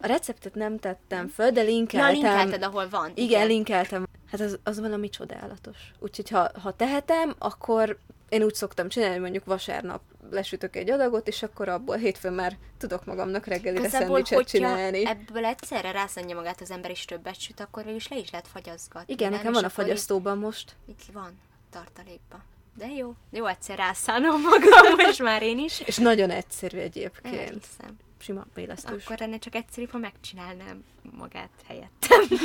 [0.00, 2.14] A receptet nem tettem föl, de linkeltem.
[2.14, 3.10] Ja, linkelted, ahol van.
[3.14, 3.46] Igen, igen.
[3.46, 4.06] linkeltem.
[4.30, 5.76] Hát az, az valami csodálatos.
[5.98, 11.42] Úgyhogy ha, ha tehetem, akkor én úgy szoktam csinálni, mondjuk vasárnap lesütök egy adagot, és
[11.42, 15.06] akkor abból hétfőn már tudok magamnak reggelire szendvicset csinálni.
[15.06, 18.48] ebből egyszerre rászánja magát az ember is többet süt, akkor végül is le is lehet
[18.48, 19.12] fagyaszgatni.
[19.12, 19.38] Igen, nem?
[19.38, 20.76] nekem van a fagyasztóban most.
[20.88, 21.38] Itt van,
[21.70, 22.42] tartalékban.
[22.74, 25.80] De jó, jó egyszer rászánom magam, most már én is.
[25.80, 27.34] És nagyon egyszerű egyébként.
[27.34, 27.96] Elhiszem.
[28.18, 29.04] Sima élesztős.
[29.04, 30.84] Akkor ennek csak egyszerűbb, ha megcsinálnám
[31.16, 32.20] magát helyettem.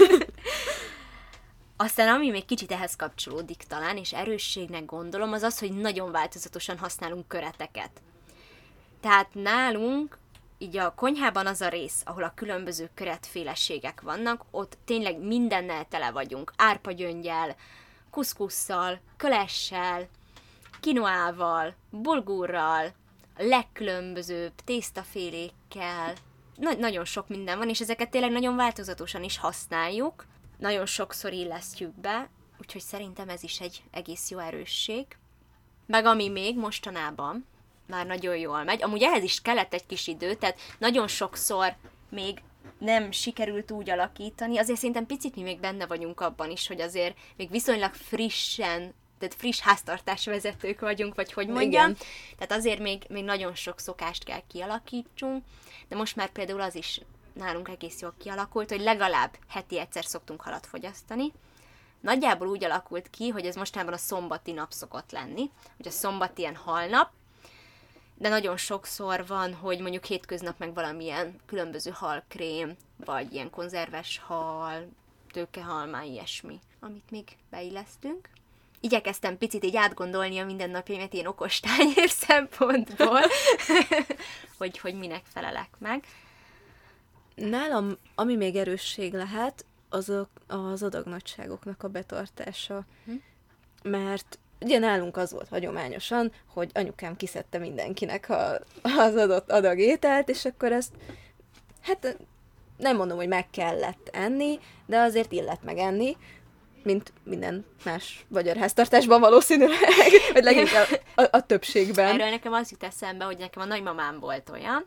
[1.83, 6.77] Aztán ami még kicsit ehhez kapcsolódik talán, és erősségnek gondolom, az az, hogy nagyon változatosan
[6.77, 7.89] használunk köreteket.
[8.99, 10.17] Tehát nálunk
[10.57, 16.11] így a konyhában az a rész, ahol a különböző köretféleségek vannak, ott tényleg mindennel tele
[16.11, 16.53] vagyunk.
[16.55, 17.55] Árpagyöngyel,
[18.09, 20.07] kuszkusszal, kölessel,
[20.79, 22.93] kinoával, bulgurral,
[23.37, 26.13] legkülönbözőbb tésztafélékkel,
[26.55, 30.25] Na- nagyon sok minden van, és ezeket tényleg nagyon változatosan is használjuk,
[30.61, 35.05] nagyon sokszor illesztjük be, úgyhogy szerintem ez is egy egész jó erősség.
[35.85, 37.47] Meg ami még mostanában
[37.87, 41.75] már nagyon jól megy, amúgy ehhez is kellett egy kis idő, tehát nagyon sokszor
[42.09, 42.41] még
[42.77, 47.17] nem sikerült úgy alakítani, azért szerintem picit mi még benne vagyunk abban is, hogy azért
[47.35, 51.89] még viszonylag frissen, tehát friss háztartás vezetők vagyunk, vagy hogy mondjam.
[51.89, 51.97] Igen.
[52.37, 55.43] Tehát azért még, még nagyon sok szokást kell kialakítsunk,
[55.87, 57.01] de most már például az is
[57.41, 61.31] nálunk egész jól kialakult, hogy legalább heti egyszer szoktunk halat fogyasztani.
[61.99, 66.37] Nagyjából úgy alakult ki, hogy ez mostában a szombati nap szokott lenni, hogy a szombat
[66.37, 67.09] ilyen halnap,
[68.15, 72.75] de nagyon sokszor van, hogy mondjuk hétköznap meg valamilyen különböző halkrém,
[73.05, 74.87] vagy ilyen konzerves hal,
[75.31, 78.29] tőkehalmá, ilyesmi, amit még beillesztünk.
[78.79, 83.21] Igyekeztem picit így átgondolni a mindennapjaimat ilyen okos tányér szempontból,
[84.57, 86.05] hogy, hogy minek felelek meg.
[87.35, 92.85] Nálam, ami még erősség lehet, azok az adagnagyságoknak a betartása.
[93.05, 93.11] Hm.
[93.83, 100.29] Mert ugye nálunk az volt hagyományosan, hogy anyukám kiszedte mindenkinek a, az adott adag ételt,
[100.29, 100.91] és akkor ezt,
[101.81, 102.17] hát
[102.77, 106.17] nem mondom, hogy meg kellett enni, de azért illet megenni,
[106.83, 109.79] mint minden más magyar háztartásban valószínűleg,
[110.33, 112.13] vagy leginkább a, a többségben.
[112.13, 114.85] Erről nekem az jut eszembe, hogy nekem a nagymamám volt olyan,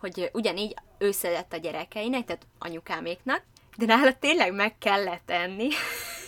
[0.00, 3.42] hogy ugyanígy ő szedett a gyerekeinek, tehát anyukáméknak,
[3.76, 5.68] de nála tényleg meg kellett enni.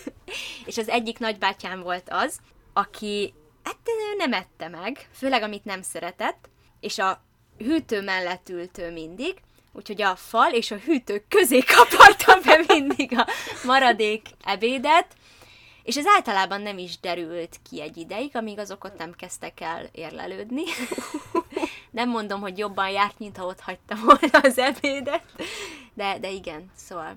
[0.65, 2.39] és az egyik nagybátyám volt az,
[2.73, 7.23] aki hát ő nem ette meg, főleg amit nem szeretett, és a
[7.57, 9.41] hűtő mellett ült ő mindig,
[9.73, 13.27] úgyhogy a fal és a hűtő közé kaparta be mindig a
[13.65, 15.15] maradék ebédet,
[15.83, 19.89] és ez általában nem is derült ki egy ideig, amíg azok ott nem kezdtek el
[19.91, 20.63] érlelődni.
[21.91, 25.23] nem mondom, hogy jobban járt, mint ha ott hagytam volna az ebédet,
[25.93, 27.15] de, de igen, szóval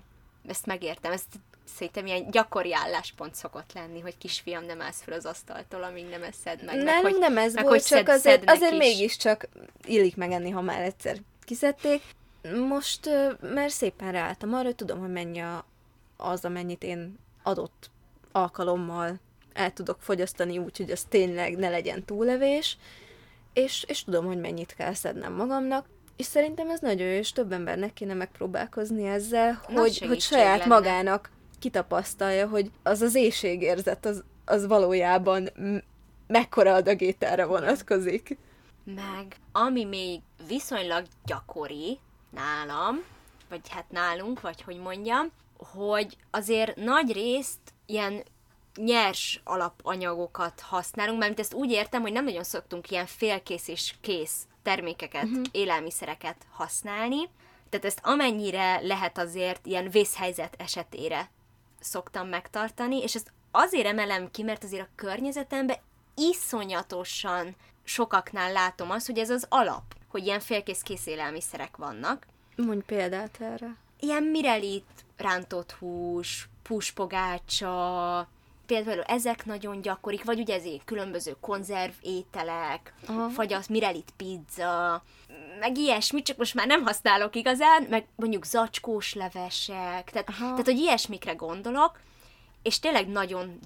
[0.48, 1.26] ezt megértem, ezt
[1.64, 6.22] szerintem ilyen gyakori álláspont szokott lenni, hogy kisfiam nem állsz fel az asztaltól, amíg nem
[6.22, 6.76] eszed meg.
[6.76, 8.78] meg Nálunk hogy, nem ez meg volt, hogy csak szed- azért, azért is.
[8.78, 9.48] mégiscsak
[9.84, 12.02] illik megenni, ha már egyszer kiszedték.
[12.68, 13.08] Most,
[13.40, 15.64] mert szépen ráálltam arra, hogy tudom, hogy mennyi a,
[16.16, 17.90] az, amennyit én adott
[18.32, 19.20] alkalommal
[19.52, 22.76] el tudok fogyasztani úgy, hogy az tényleg ne legyen túlevés,
[23.52, 25.86] és, és tudom, hogy mennyit kell szednem magamnak,
[26.16, 30.58] és szerintem ez nagyon jó, és több embernek kéne megpróbálkozni ezzel, Nagy hogy, hogy saját
[30.58, 30.74] lenne.
[30.74, 35.48] magának kitapasztalja, hogy az az éjségérzet, az, az valójában
[36.26, 38.38] mekkora adag ételre vonatkozik.
[38.84, 41.98] Meg ami még viszonylag gyakori
[42.30, 43.02] nálam,
[43.48, 48.22] vagy hát nálunk, vagy hogy mondjam, hogy azért nagy részt ilyen
[48.76, 54.46] nyers alapanyagokat használunk, mert ezt úgy értem, hogy nem nagyon szoktunk ilyen félkész és kész
[54.62, 55.42] termékeket, uh-huh.
[55.50, 57.28] élelmiszereket használni,
[57.68, 61.30] tehát ezt amennyire lehet azért ilyen vészhelyzet esetére
[61.80, 65.76] szoktam megtartani, és ezt azért emelem ki, mert azért a környezetemben
[66.14, 72.26] iszonyatosan sokaknál látom azt, hogy ez az alap, hogy ilyen félkész kész élelmiszerek vannak.
[72.56, 73.76] Mondj példát erre.
[74.00, 78.28] Ilyen mirelit, rántott hús, puspogácsa,
[78.72, 83.28] például ezek nagyon gyakorik, vagy ugye ezért különböző konzerv ételek, Aha.
[83.28, 85.02] fagyaszt, mirelit pizza,
[85.58, 90.50] meg ilyesmit, csak most már nem használok igazán, meg mondjuk zacskós levesek, tehát, Aha.
[90.50, 92.00] tehát hogy ilyesmikre gondolok,
[92.62, 93.58] és tényleg nagyon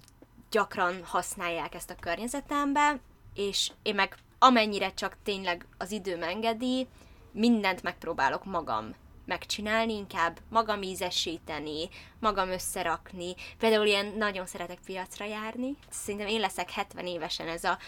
[0.50, 3.00] gyakran használják ezt a környezetemben,
[3.34, 6.86] és én meg amennyire csak tényleg az időm engedi,
[7.32, 8.94] mindent megpróbálok magam
[9.26, 11.88] megcsinálni, inkább magam ízesíteni,
[12.20, 13.34] magam összerakni.
[13.58, 15.76] Például ilyen nagyon szeretek piacra járni.
[15.90, 17.78] Szerintem én leszek 70 évesen ez a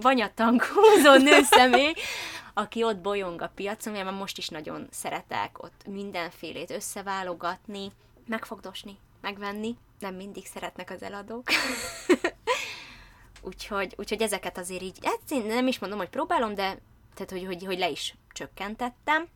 [0.00, 1.92] vanyatang húzó nőszemély,
[2.54, 7.92] aki ott bolyong a piacon, mert most is nagyon szeretek ott mindenfélét összeválogatni,
[8.26, 9.76] megfogdosni, megvenni.
[9.98, 11.44] Nem mindig szeretnek az eladók.
[13.42, 16.78] úgyhogy, úgyhogy ezeket azért így, hát nem is mondom, hogy próbálom, de
[17.14, 19.28] tehát, hogy, hogy, hogy le is csökkentettem.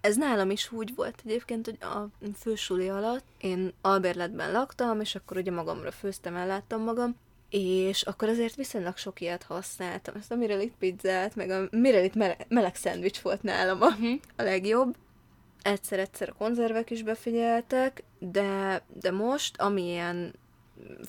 [0.00, 5.36] Ez nálam is úgy volt egyébként, hogy a fősuli alatt én albérletben laktam, és akkor
[5.36, 7.16] ugye magamra főztem, elláttam magam,
[7.50, 10.14] és akkor azért viszonylag sok ilyet használtam.
[10.16, 14.20] Ezt a Mirelit pizzát, meg a Mirelit meleg, meleg szendvics volt nálam a, Uh-huh.
[14.36, 14.96] a legjobb.
[15.62, 20.34] Egyszer-egyszer a konzervek is befigyeltek, de, de most, ami ilyen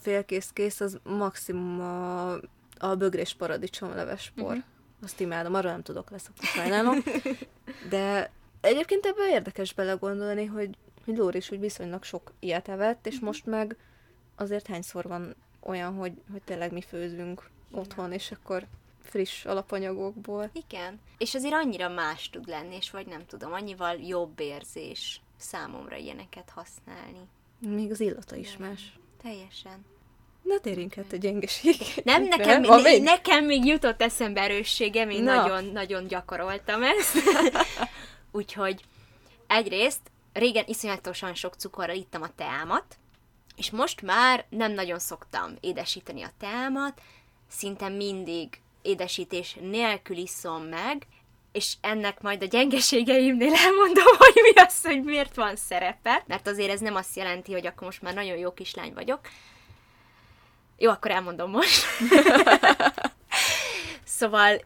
[0.02, 2.32] félkész-kész, az maximum a,
[2.78, 4.46] a bögrés paradicsomleves por.
[4.46, 4.64] Uh-huh.
[5.04, 6.98] Azt imádom, arra nem tudok leszokni, sajnálom.
[7.90, 10.70] De egyébként ebből érdekes belegondolni, hogy,
[11.06, 13.78] hogy Lóri is úgy viszonylag sok ilyet evett, és most meg
[14.36, 18.66] azért hányszor van olyan, hogy, hogy tényleg mi főzünk otthon, és akkor
[19.04, 20.50] friss alapanyagokból.
[20.54, 21.00] Igen.
[21.18, 26.50] És azért annyira más tud lenni, és vagy nem tudom, annyival jobb érzés számomra ilyeneket
[26.50, 27.28] használni.
[27.60, 29.00] Még az illata is más.
[29.24, 29.86] Teljesen.
[30.42, 31.76] Na térjünk át a gyengeség.
[32.04, 33.04] Nem, nekem, ne, még?
[33.04, 35.36] nekem még jutott eszembe erősségem, én Na.
[35.36, 37.16] nagyon-nagyon gyakoroltam ezt.
[38.32, 38.82] Úgyhogy
[39.48, 40.02] egyrészt
[40.34, 42.98] régen iszonyatosan sok cukorral ittam a teámat,
[43.56, 47.02] és most már nem nagyon szoktam édesíteni a teámat,
[47.50, 51.08] szinte mindig édesítés nélkül iszom meg,
[51.52, 56.72] és ennek majd a gyengeségeimnél elmondom, hogy mi az, hogy miért van szerepe, mert azért
[56.72, 59.20] ez nem azt jelenti, hogy akkor most már nagyon jó kislány vagyok.
[60.78, 61.86] Jó, akkor elmondom most.
[64.04, 64.62] Szóval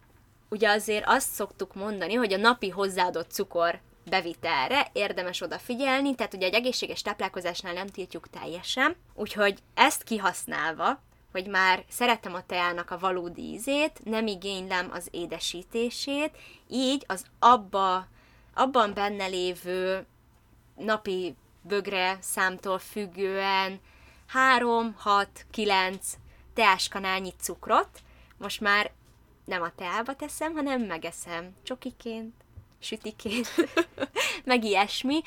[0.49, 3.79] ugye azért azt szoktuk mondani, hogy a napi hozzáadott cukor
[4.09, 10.99] bevitelre érdemes odafigyelni, tehát ugye egy egészséges táplálkozásnál nem tiltjuk teljesen, úgyhogy ezt kihasználva,
[11.31, 16.37] hogy már szeretem a teának a valódi ízét, nem igénylem az édesítését,
[16.69, 18.07] így az abba,
[18.53, 20.05] abban benne lévő
[20.75, 23.79] napi bögre számtól függően
[24.27, 26.13] 3, 6, 9
[26.53, 27.89] teáskanálnyi cukrot
[28.37, 28.91] most már
[29.45, 32.33] nem a teába teszem, hanem megeszem csokiként,
[32.79, 33.47] sütiként,
[34.43, 35.21] meg ilyesmi.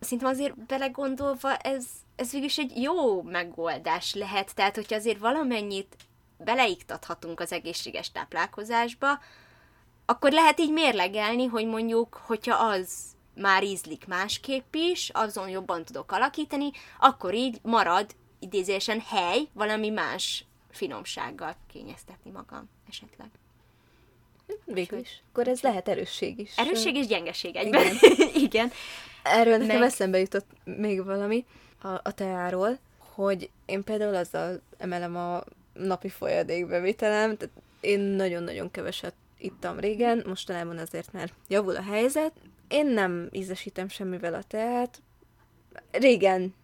[0.00, 5.96] Szerintem azért belegondolva ez, ez végülis egy jó megoldás lehet, tehát hogyha azért valamennyit
[6.36, 9.18] beleiktathatunk az egészséges táplálkozásba,
[10.06, 16.12] akkor lehet így mérlegelni, hogy mondjuk, hogyha az már ízlik másképp is, azon jobban tudok
[16.12, 23.28] alakítani, akkor így marad idézésen hely valami más finomsággal kényeztetni magam esetleg.
[24.64, 25.22] Végül is.
[25.30, 26.56] Akkor ez lehet erősség is.
[26.56, 27.86] Erősség és gyengeség egyben.
[27.86, 28.28] Igen.
[28.46, 28.70] Igen.
[29.22, 31.44] Erről nekem Meg- eszembe jutott még valami
[31.82, 39.14] a, a teáról, hogy én például azzal emelem a napi folyadékbevitelem, tehát én nagyon-nagyon keveset
[39.38, 42.32] ittam régen, mostanában azért már javul a helyzet.
[42.68, 45.02] Én nem ízesítem semmivel a teát.
[45.90, 46.54] Régen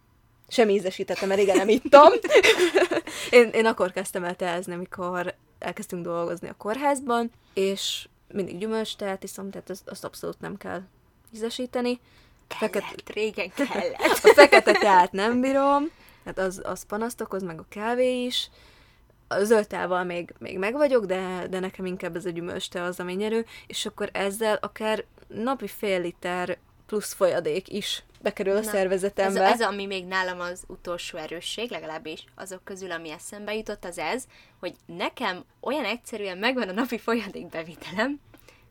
[0.47, 2.11] sem ízesítettem, mert régen nem ittam.
[3.29, 9.23] én, én akkor kezdtem el teázni, amikor elkezdtünk dolgozni a kórházban, és mindig gyümölcs teát
[9.23, 10.81] iszom, tehát azt, azt abszolút nem kell
[11.33, 11.99] ízesíteni.
[12.47, 13.95] Fekete, Kellett, régen kellett.
[14.23, 15.91] a fekete teát nem bírom,
[16.25, 18.49] hát az, az panaszt okoz, meg a kávé is.
[19.27, 22.81] A zöld teával még, még meg vagyok, de, de nekem inkább ez a gyümölcs te
[22.81, 28.59] az, ami nyerő, és akkor ezzel akár napi fél liter plusz folyadék is bekerül a
[28.59, 29.41] Na, szervezetembe.
[29.41, 33.97] Ez, ez, ami még nálam az utolsó erősség, legalábbis azok közül, ami eszembe jutott, az
[33.97, 34.23] ez,
[34.59, 38.19] hogy nekem olyan egyszerűen megvan a napi folyadékbevitelem,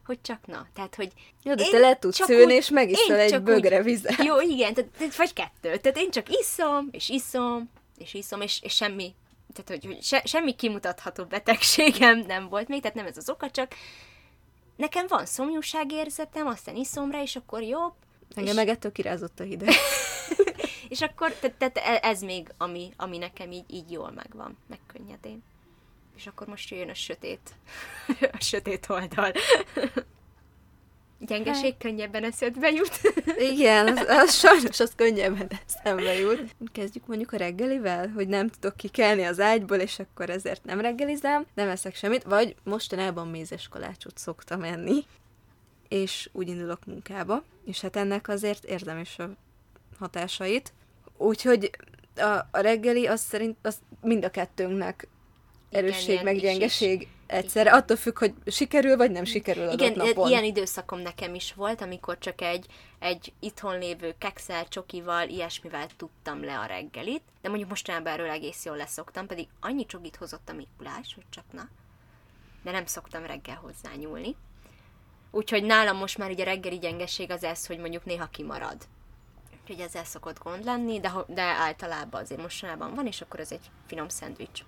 [0.06, 0.66] hogy csak na.
[0.74, 1.12] Tehát, hogy
[1.42, 4.24] Jó, de te le tudsz csak ülni, úgy- és megiszol egy bögre úgy- vizet.
[4.24, 5.76] Jó, igen, tehát, vagy kettő.
[5.76, 9.14] Tehát én csak iszom, és iszom, és iszom, és, és semmi,
[9.52, 13.50] tehát hogy, hogy se, semmi kimutatható betegségem nem volt még, tehát nem ez az oka,
[13.50, 13.74] csak
[14.76, 17.92] nekem van szomjúságérzetem, aztán iszom rá, és akkor jobb,
[18.34, 19.68] Engem és- meg ettől kirázott a hideg.
[20.88, 24.78] és akkor, tehát, tehát e- ez még, ami, ami nekem így, így jól megvan, meg
[24.86, 25.42] könnyedén.
[26.16, 27.50] És akkor most jöjjön a sötét,
[28.38, 29.32] a sötét oldal.
[31.18, 33.00] Gyengeség könnyebben eszedbe jut.
[33.38, 36.54] Igen, az, az sajnos az könnyebben eszembe jut.
[36.72, 41.46] Kezdjük mondjuk a reggelivel, hogy nem tudok kikelni az ágyból, és akkor ezért nem reggelizem,
[41.54, 45.04] nem eszek semmit, vagy mostanában mézes kalácsot szoktam enni,
[45.94, 49.30] és úgy indulok munkába, és hát ennek azért érzem is a
[49.98, 50.72] hatásait.
[51.16, 51.70] Úgyhogy
[52.16, 55.08] a, a reggeli az szerint az mind a kettőnknek
[55.70, 56.42] erősség, ilyen meg is.
[56.42, 60.28] gyengeség egyszerre, attól függ, hogy sikerül, vagy nem sikerül adott Igen, napon.
[60.28, 62.66] ilyen időszakom nekem is volt, amikor csak egy,
[62.98, 68.64] egy itthon lévő kekszel, csokival, ilyesmivel tudtam le a reggelit, de mondjuk mostanában erről egész
[68.64, 71.68] jól leszoktam, pedig annyi csokit hozott a Mikulás, hogy csak na.
[72.62, 74.36] De nem szoktam reggel hozzányúlni.
[75.34, 78.76] Úgyhogy nálam most már így a reggeli gyengeség az ez, hogy mondjuk néha kimarad.
[79.62, 83.70] Úgyhogy ezzel szokott gond lenni, de, de általában azért mostanában van, és akkor ez egy
[83.86, 84.62] finom szendvics.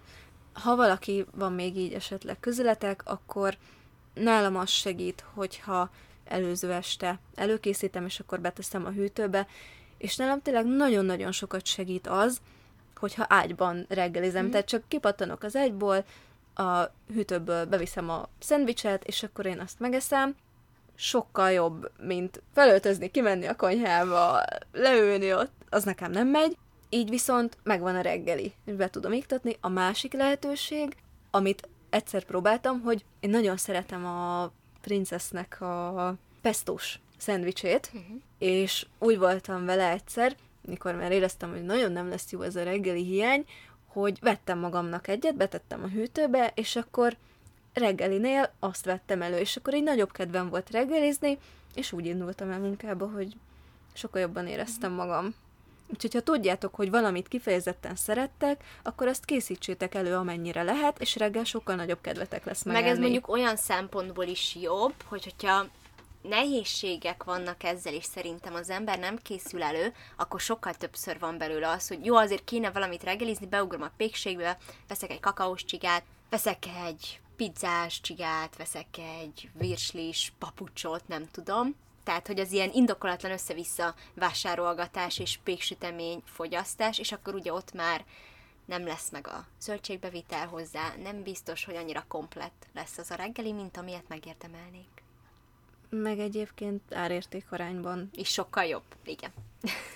[0.53, 3.57] ha valaki van még így esetleg közületek, akkor
[4.15, 5.91] nálam az segít, hogyha
[6.25, 9.47] előző este előkészítem, és akkor beteszem a hűtőbe,
[9.99, 12.41] és nálam tényleg nagyon-nagyon sokat segít az,
[12.95, 14.51] hogyha ágyban reggelizem, mm.
[14.51, 16.05] tehát csak kipattanok az ágyból,
[16.55, 16.83] a
[17.13, 20.37] hűtőből beviszem a szendvicset, és akkor én azt megeszem,
[20.97, 24.43] sokkal jobb, mint felöltözni, kimenni a konyhába,
[24.73, 26.57] leülni ott, az nekem nem megy.
[26.89, 29.57] Így viszont megvan a reggeli, és be tudom iktatni.
[29.61, 30.97] A másik lehetőség,
[31.31, 38.17] amit egyszer próbáltam, hogy én nagyon szeretem a princesznek a pestós szendvicsét, uh-huh.
[38.39, 42.63] és úgy voltam vele egyszer, mikor már éreztem, hogy nagyon nem lesz jó ez a
[42.63, 43.45] reggeli hiány,
[43.87, 47.17] hogy vettem magamnak egyet, betettem a hűtőbe, és akkor
[47.77, 51.39] reggelinél azt vettem elő, és akkor egy nagyobb kedvem volt reggelizni,
[51.75, 53.37] és úgy indultam el munkába, hogy
[53.95, 55.35] sokkal jobban éreztem magam.
[55.89, 61.45] Úgyhogy ha tudjátok, hogy valamit kifejezetten szerettek, akkor azt készítsétek elő amennyire lehet, és reggel
[61.45, 62.85] sokkal nagyobb kedvetek lesz megenni.
[62.85, 65.67] Meg ez mondjuk olyan szempontból is jobb, hogy hogyha
[66.23, 71.69] nehézségek vannak ezzel, és szerintem az ember nem készül elő, akkor sokkal többször van belőle
[71.69, 74.59] az, hogy jó, azért kéne valamit reggelizni, beugrom a pékségbe,
[74.89, 81.75] veszek egy kakaós csigát, veszek egy pizzás csigát, veszek egy virslis papucsot, nem tudom.
[82.05, 88.05] Tehát, hogy az ilyen indokolatlan össze-vissza vásárolgatás és péksütemény fogyasztás, és akkor ugye ott már
[88.65, 93.53] nem lesz meg a zöldségbevitel hozzá, nem biztos, hogy annyira komplett lesz az a reggeli,
[93.53, 95.03] mint amilyet megérdemelnék.
[95.89, 98.11] Meg egyébként árérték arányban.
[98.15, 99.33] És sokkal jobb, igen.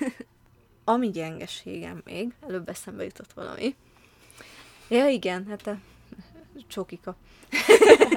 [0.85, 3.77] Ami gyengeségem még, előbb eszembe jutott valami.
[4.89, 5.79] Ja, igen, hát a
[6.67, 7.17] csokika.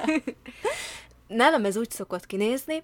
[1.28, 2.84] Nálam ez úgy szokott kinézni,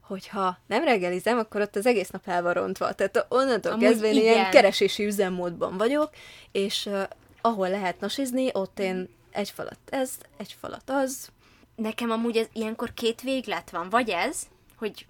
[0.00, 2.92] hogyha nem reggelizem, akkor ott az egész nap el van rontva.
[2.92, 4.32] Tehát onnantól Amúgy kezdve én igen.
[4.32, 6.10] ilyen keresési üzemmódban vagyok,
[6.52, 7.02] és uh,
[7.40, 11.28] ahol lehet nasizni, ott én egy falat ez, egy falat az.
[11.76, 13.90] Nekem amúgy ez, ilyenkor két véglet van.
[13.90, 14.42] Vagy ez,
[14.76, 15.06] hogy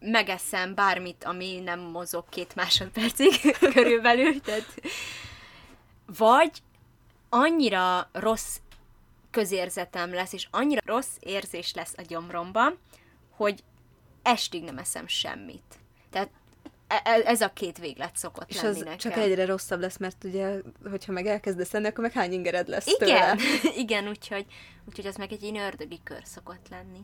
[0.00, 4.80] megeszem bármit, ami nem mozog két másodpercig körülbelül, tehát
[6.16, 6.50] vagy
[7.28, 8.56] annyira rossz
[9.30, 12.78] közérzetem lesz, és annyira rossz érzés lesz a gyomromban,
[13.30, 13.64] hogy
[14.22, 15.78] estig nem eszem semmit.
[16.10, 16.30] Tehát
[16.86, 18.96] e, e, ez a két véglet szokott és lenni az nekem.
[18.96, 20.60] csak egyre rosszabb lesz, mert ugye,
[20.90, 23.36] hogyha meg elkezdesz enni, akkor meg hány ingered lesz Igen, tőle.
[23.84, 24.46] igen, úgyhogy,
[24.88, 27.00] úgyhogy az meg egy ilyen ördögi kör szokott lenni.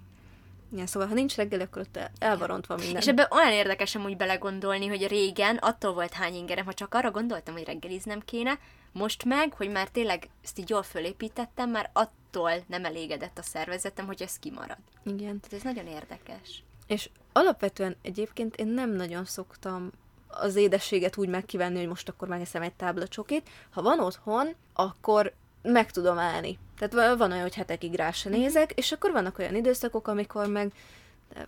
[0.73, 2.97] Igen, szóval ha nincs reggel, akkor ott elvarontva minden.
[2.97, 7.11] És ebben olyan érdekes amúgy belegondolni, hogy régen attól volt hány ingerem, ha csak arra
[7.11, 8.59] gondoltam, hogy reggeliznem kéne,
[8.93, 14.07] most meg, hogy már tényleg ezt így jól fölépítettem, már attól nem elégedett a szervezetem,
[14.07, 14.79] hogy ez kimarad.
[15.03, 15.41] Igen.
[15.41, 16.63] Tehát ez nagyon érdekes.
[16.87, 19.91] És alapvetően egyébként én nem nagyon szoktam
[20.29, 23.49] az édességet úgy megkívánni, hogy most akkor megeszem egy tábla csokit.
[23.71, 25.35] Ha van otthon, akkor
[25.65, 26.59] meg tudom állni.
[26.79, 30.73] Tehát van olyan, hogy hetekig rá se nézek, és akkor vannak olyan időszakok, amikor meg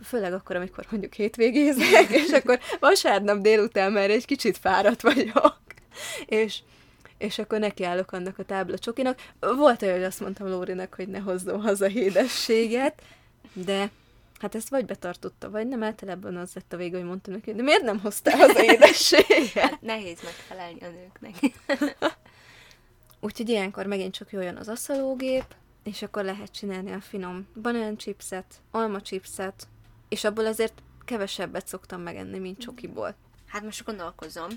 [0.03, 5.57] főleg akkor, amikor mondjuk hétvégézek, és akkor vasárnap délután már egy kicsit fáradt vagyok.
[6.25, 6.59] És,
[7.17, 9.19] és akkor nekiállok annak a tábla csokinak.
[9.39, 13.01] Volt olyan, hogy azt mondtam Lórinak, hogy ne hozzon haza édességet,
[13.53, 13.89] de
[14.39, 17.61] Hát ezt vagy betartotta, vagy nem, általában az lett a vége, hogy mondtam neki, de
[17.61, 19.51] miért nem hoztál az édességet?
[19.53, 21.35] Hát nehéz megfelelni a nőknek.
[23.19, 29.67] Úgyhogy ilyenkor megint csak jöjjön az aszalógép, és akkor lehet csinálni a finom banánchipset, almacsipset,
[30.09, 33.15] és abból azért kevesebbet szoktam megenni, mint csokiból.
[33.47, 34.49] Hát most gondolkozom.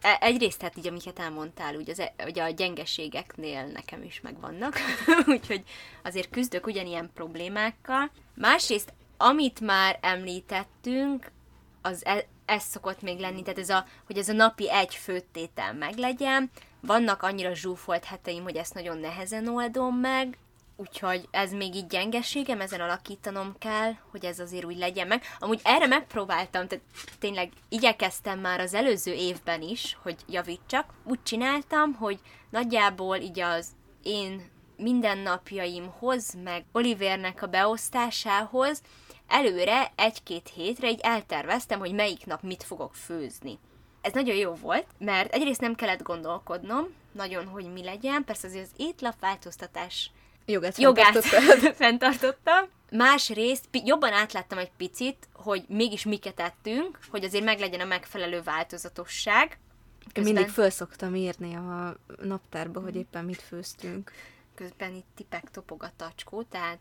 [0.00, 4.76] E, egyrészt hát így, amiket elmondtál, úgy az, e, ugye a gyengeségeknél nekem is megvannak,
[5.26, 5.62] úgyhogy
[6.02, 8.10] azért küzdök ugyanilyen problémákkal.
[8.34, 11.30] Másrészt amit már említettünk,
[11.82, 15.74] az e, ez szokott még lenni, tehát ez a, hogy ez a napi egy főtétel
[15.74, 16.50] meglegyen.
[16.86, 20.38] Vannak annyira zsúfolt heteim, hogy ezt nagyon nehezen oldom meg,
[20.76, 25.22] úgyhogy ez még így gyengeségem, ezen alakítanom kell, hogy ez azért úgy legyen meg.
[25.38, 26.84] Amúgy erre megpróbáltam, tehát
[27.18, 30.94] tényleg igyekeztem már az előző évben is, hogy javítsak.
[31.04, 32.18] Úgy csináltam, hogy
[32.50, 33.66] nagyjából így az
[34.02, 38.82] én mindennapjaimhoz, meg Olivernek a beosztásához
[39.28, 43.58] előre egy-két hétre így elterveztem, hogy melyik nap mit fogok főzni.
[44.04, 48.64] Ez nagyon jó volt, mert egyrészt nem kellett gondolkodnom nagyon, hogy mi legyen, persze azért
[48.64, 50.10] az étlapváltoztatás
[50.46, 51.24] jogát, jogát
[51.80, 52.68] fenntartottam.
[52.90, 59.58] Másrészt jobban átláttam egy picit, hogy mégis miket ettünk, hogy azért meglegyen a megfelelő változatosság.
[60.12, 60.32] Közben...
[60.32, 64.12] Mindig föl szoktam írni a naptárba, hogy éppen mit főztünk.
[64.54, 66.80] Közben itt tipek topog a tacskó, tehát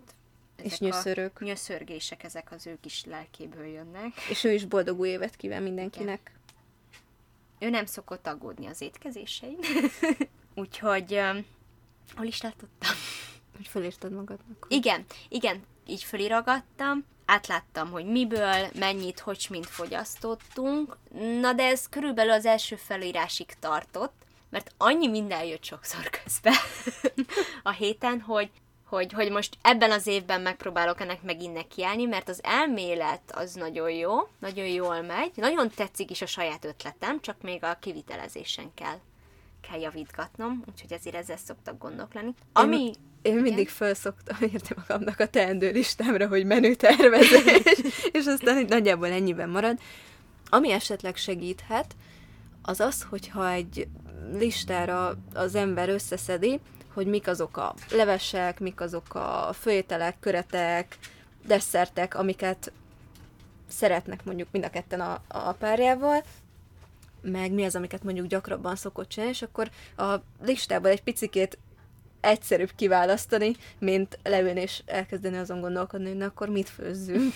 [0.63, 1.41] és nyöszörök.
[1.41, 4.11] A nyöszörgések, ezek az ő kis lelkéből jönnek.
[4.29, 6.31] És ő is boldog új évet kíván mindenkinek.
[7.63, 9.57] Ő nem szokott aggódni az étkezésein.
[10.55, 11.45] Úgyhogy, um,
[12.15, 12.95] hol is tartottam?
[13.55, 14.65] Hogy fölírtad magadnak.
[14.69, 20.97] Igen, igen, így föliragattam, átláttam, hogy miből, mennyit, hogy mint fogyasztottunk,
[21.41, 26.53] na de ez körülbelül az első felírásig tartott, mert annyi minden jött sokszor közbe
[27.63, 28.49] a héten, hogy
[28.93, 33.91] hogy, hogy most ebben az évben megpróbálok ennek megint nekiállni, mert az elmélet az nagyon
[33.91, 38.99] jó, nagyon jól megy, nagyon tetszik is a saját ötletem, csak még a kivitelezésen kell,
[39.69, 42.33] kell javítgatnom, úgyhogy ezért ezzel szoktak gondok lenni.
[42.53, 42.85] Ami...
[42.85, 47.79] Én, én mindig felszoktam írni magamnak a teendő listámra, hogy menütervezés,
[48.17, 49.79] és aztán nagyjából ennyiben marad.
[50.49, 51.95] Ami esetleg segíthet,
[52.61, 53.87] az az, hogyha egy
[54.33, 56.59] listára az ember összeszedi,
[56.93, 60.97] hogy mik azok a levesek, mik azok a főételek, köretek,
[61.45, 62.71] desszertek, amiket
[63.67, 66.23] szeretnek mondjuk mind a ketten a, a párjával,
[67.21, 71.57] meg mi az, amiket mondjuk gyakrabban szokott csinálni, és akkor a listából egy picikét
[72.21, 77.33] egyszerűbb kiválasztani, mint leülni és elkezdeni azon gondolkodni, hogy na akkor mit főzzünk.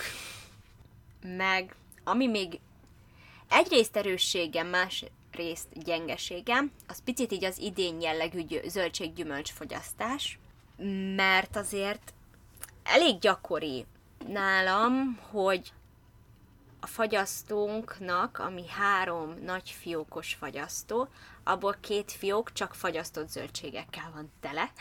[1.38, 2.60] Meg, ami még
[3.50, 4.68] egyrészt erősségem,
[5.38, 10.40] másrészt gyengeségem, az picit így az idén jellegű gy- zöldséggyümölcs fogyasztás,
[11.16, 12.14] mert azért
[12.84, 13.86] elég gyakori
[14.28, 15.74] nálam, hogy
[16.80, 21.08] a fagyasztónknak, ami három nagy fiókos fagyasztó,
[21.44, 24.72] abból két fiók csak fagyasztott zöldségekkel van tele.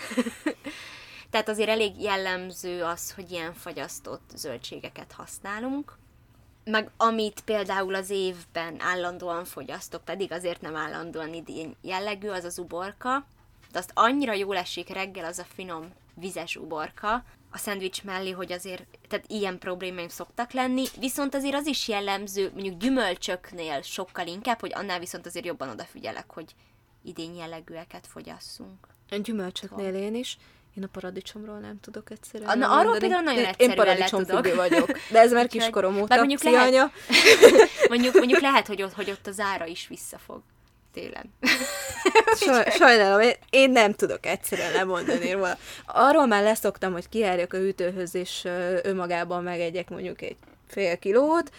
[1.31, 5.97] Tehát azért elég jellemző az, hogy ilyen fagyasztott zöldségeket használunk.
[6.71, 12.59] Meg amit például az évben állandóan fogyasztok, pedig azért nem állandóan idén jellegű, az az
[12.59, 13.27] uborka.
[13.73, 18.53] De azt annyira jól esik reggel az a finom vizes uborka, a szendvics mellé, hogy
[18.53, 24.61] azért, tehát ilyen problémáim szoktak lenni, viszont azért az is jellemző, mondjuk gyümölcsöknél sokkal inkább,
[24.61, 26.55] hogy annál viszont azért jobban odafigyelek, hogy
[27.03, 28.87] idén jellegűeket fogyasszunk.
[29.23, 30.39] Gyümölcsöknél én is.
[30.77, 32.59] Én a paradicsomról nem tudok egyszerűen.
[32.59, 34.45] Na, arról például nagyon egyszerűen Én paradicsom le tudok.
[34.45, 34.91] függő vagyok.
[35.11, 36.91] De ez már kiskorom óta mondjuk lehet- pszichanya.
[37.89, 40.43] Mondjuk, mondjuk lehet, hogy ott, hogy ott az ára is visszafog
[40.93, 41.33] télen.
[42.45, 45.59] Saj, sajnálom, én, én nem tudok egyszerűen lemondani róla.
[45.87, 48.45] Arról már leszoktam, hogy kijárjak a hűtőhöz, és
[48.83, 51.51] önmagában megegyek mondjuk egy fél kilót,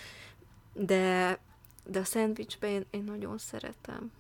[0.73, 1.37] de,
[1.83, 4.11] de a szendvicsben én, én nagyon szeretem.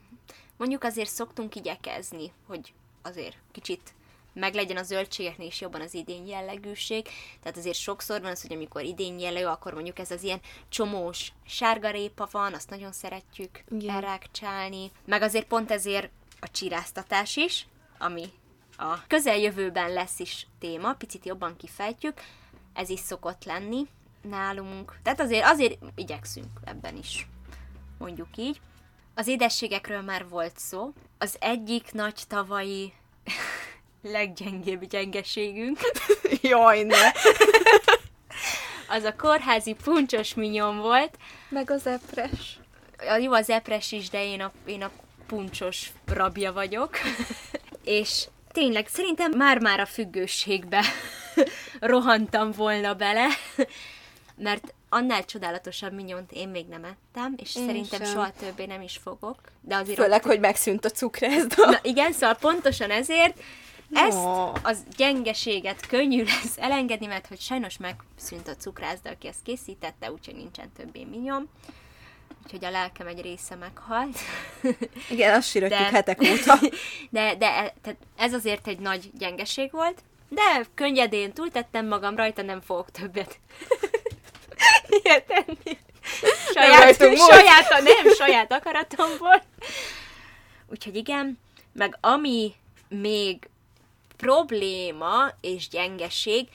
[0.57, 3.93] Mondjuk azért szoktunk igyekezni, hogy azért kicsit
[4.39, 7.07] meglegyen a zöldségeknél is jobban az idény jellegűség.
[7.41, 11.31] Tehát azért sokszor van az, hogy amikor idény jellegű, akkor mondjuk ez az ilyen csomós
[11.45, 13.95] sárgarépa van, azt nagyon szeretjük Igen.
[13.95, 14.91] elrákcsálni.
[15.05, 16.09] Meg azért pont ezért
[16.39, 17.67] a csiráztatás is,
[17.97, 18.25] ami
[18.77, 22.21] a közeljövőben lesz is téma, picit jobban kifejtjük,
[22.73, 23.87] ez is szokott lenni
[24.21, 24.99] nálunk.
[25.03, 27.27] Tehát azért, azért igyekszünk ebben is,
[27.97, 28.61] mondjuk így.
[29.15, 30.93] Az édességekről már volt szó.
[31.17, 32.93] Az egyik nagy tavalyi
[34.11, 35.79] leggyengébb gyengeségünk,
[36.41, 37.11] Jaj, ne!
[38.95, 41.17] az a kórházi puncsos minyon volt.
[41.49, 42.59] Meg az epres.
[42.97, 44.91] A jó az epres is, de én a, én a
[45.27, 46.97] puncsos rabja vagyok.
[47.83, 50.83] És tényleg szerintem már-már a függőségbe
[51.79, 53.27] rohantam volna bele,
[54.35, 58.13] mert annál csodálatosabb minyont én még nem ettem, és Én szerintem sem.
[58.13, 59.39] soha többé nem is fogok.
[59.61, 61.65] De azért Főleg, hogy megszűnt a cukrászda.
[61.69, 63.39] Na igen, szóval pontosan ezért
[63.91, 64.17] ezt
[64.63, 70.35] az gyengeséget könnyű lesz elengedni, mert hogy sajnos megszűnt a cukrászda, aki ezt készítette, úgyhogy
[70.35, 71.49] nincsen többé minyom.
[72.43, 74.17] Úgyhogy a lelkem egy része meghalt.
[75.09, 76.59] Igen, azt síratjuk De- hetek óta.
[77.09, 82.41] De, de e- tehát ez azért egy nagy gyengeség volt, de könnyedén túltettem magam rajta,
[82.41, 83.39] nem fogok többet
[85.03, 85.77] ilyet tenni.
[86.53, 87.17] Saját, múlt.
[87.17, 89.43] saját, nem, saját akaratomból.
[90.67, 91.39] Úgyhogy igen,
[91.73, 92.53] meg ami
[92.89, 93.49] még
[94.17, 96.47] probléma és gyengeség,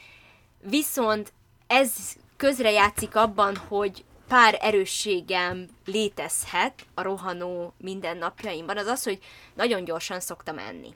[0.60, 1.32] viszont
[1.66, 1.92] ez
[2.36, 9.18] közrejátszik abban, hogy pár erősségem létezhet a rohanó mindennapjaimban, az az, hogy
[9.54, 10.94] nagyon gyorsan szoktam enni.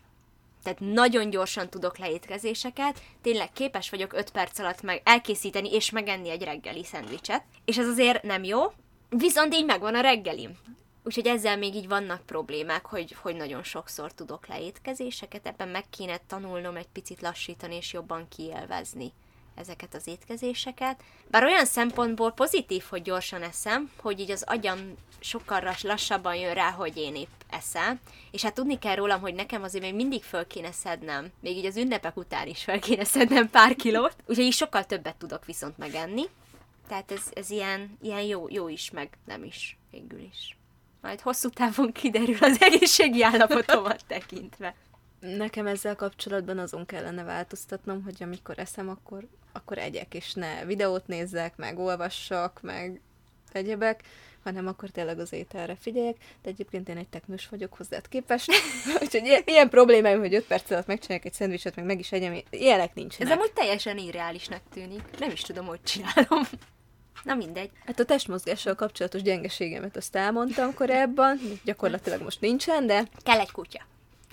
[0.63, 6.31] Tehát nagyon gyorsan tudok leétkezéseket, tényleg képes vagyok 5 perc alatt meg elkészíteni és megenni
[6.31, 8.63] egy reggeli szendvicset, és ez azért nem jó,
[9.09, 10.51] viszont így megvan a reggelim.
[11.07, 16.21] Úgyhogy ezzel még így vannak problémák, hogy, hogy nagyon sokszor tudok leétkezéseket, ebben meg kéne
[16.27, 19.13] tanulnom egy picit lassítani és jobban kiélvezni
[19.55, 21.03] ezeket az étkezéseket.
[21.31, 24.79] Bár olyan szempontból pozitív, hogy gyorsan eszem, hogy így az agyam
[25.19, 28.01] sokkal lass- lassabban jön rá, hogy én épp eszem,
[28.31, 31.67] és hát tudni kell rólam, hogy nekem azért még mindig föl kéne szednem, még így
[31.67, 35.79] az ünnepek után is fel kéne szednem pár kilót, úgyhogy így sokkal többet tudok viszont
[35.79, 36.25] megenni.
[36.89, 40.56] Tehát ez, ez ilyen, ilyen jó, jó is, meg nem is, végül is.
[41.07, 44.75] Majd hosszú távon kiderül az egészségi állapotomat tekintve.
[45.21, 51.07] Nekem ezzel kapcsolatban azon kellene változtatnom, hogy amikor eszem, akkor, akkor egyek, és ne videót
[51.07, 53.01] nézzek, meg olvassak, meg
[53.53, 54.03] egyebek,
[54.45, 58.51] hanem akkor tényleg az ételre figyeljek, de egyébként én egy teknős vagyok hozzád képest,
[59.03, 62.43] úgyhogy ilyen, ilyen problémáim, hogy 5 perc alatt megcsinálják egy szendvicset, meg meg is egyem,
[62.51, 63.33] ilyenek Ez nincsenek.
[63.33, 65.03] amúgy teljesen irreálisnak tűnik.
[65.19, 66.43] Nem is tudom, hogy csinálom.
[67.27, 67.71] Na mindegy.
[67.87, 73.81] Hát a testmozgással kapcsolatos gyengeségemet azt elmondtam korábban, gyakorlatilag most nincsen, de Kell egy kutya.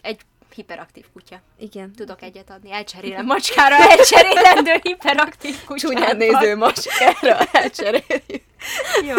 [0.02, 0.20] Egy
[0.56, 1.42] hiperaktív kutya.
[1.60, 1.92] igen.
[1.92, 2.72] Tudok egyet adni.
[2.72, 5.92] Elcserélem macskára elcserélendő hiperaktív kutyát.
[5.92, 8.44] Csúnyán néző macskára elcseréljük.
[9.08, 9.16] Jó.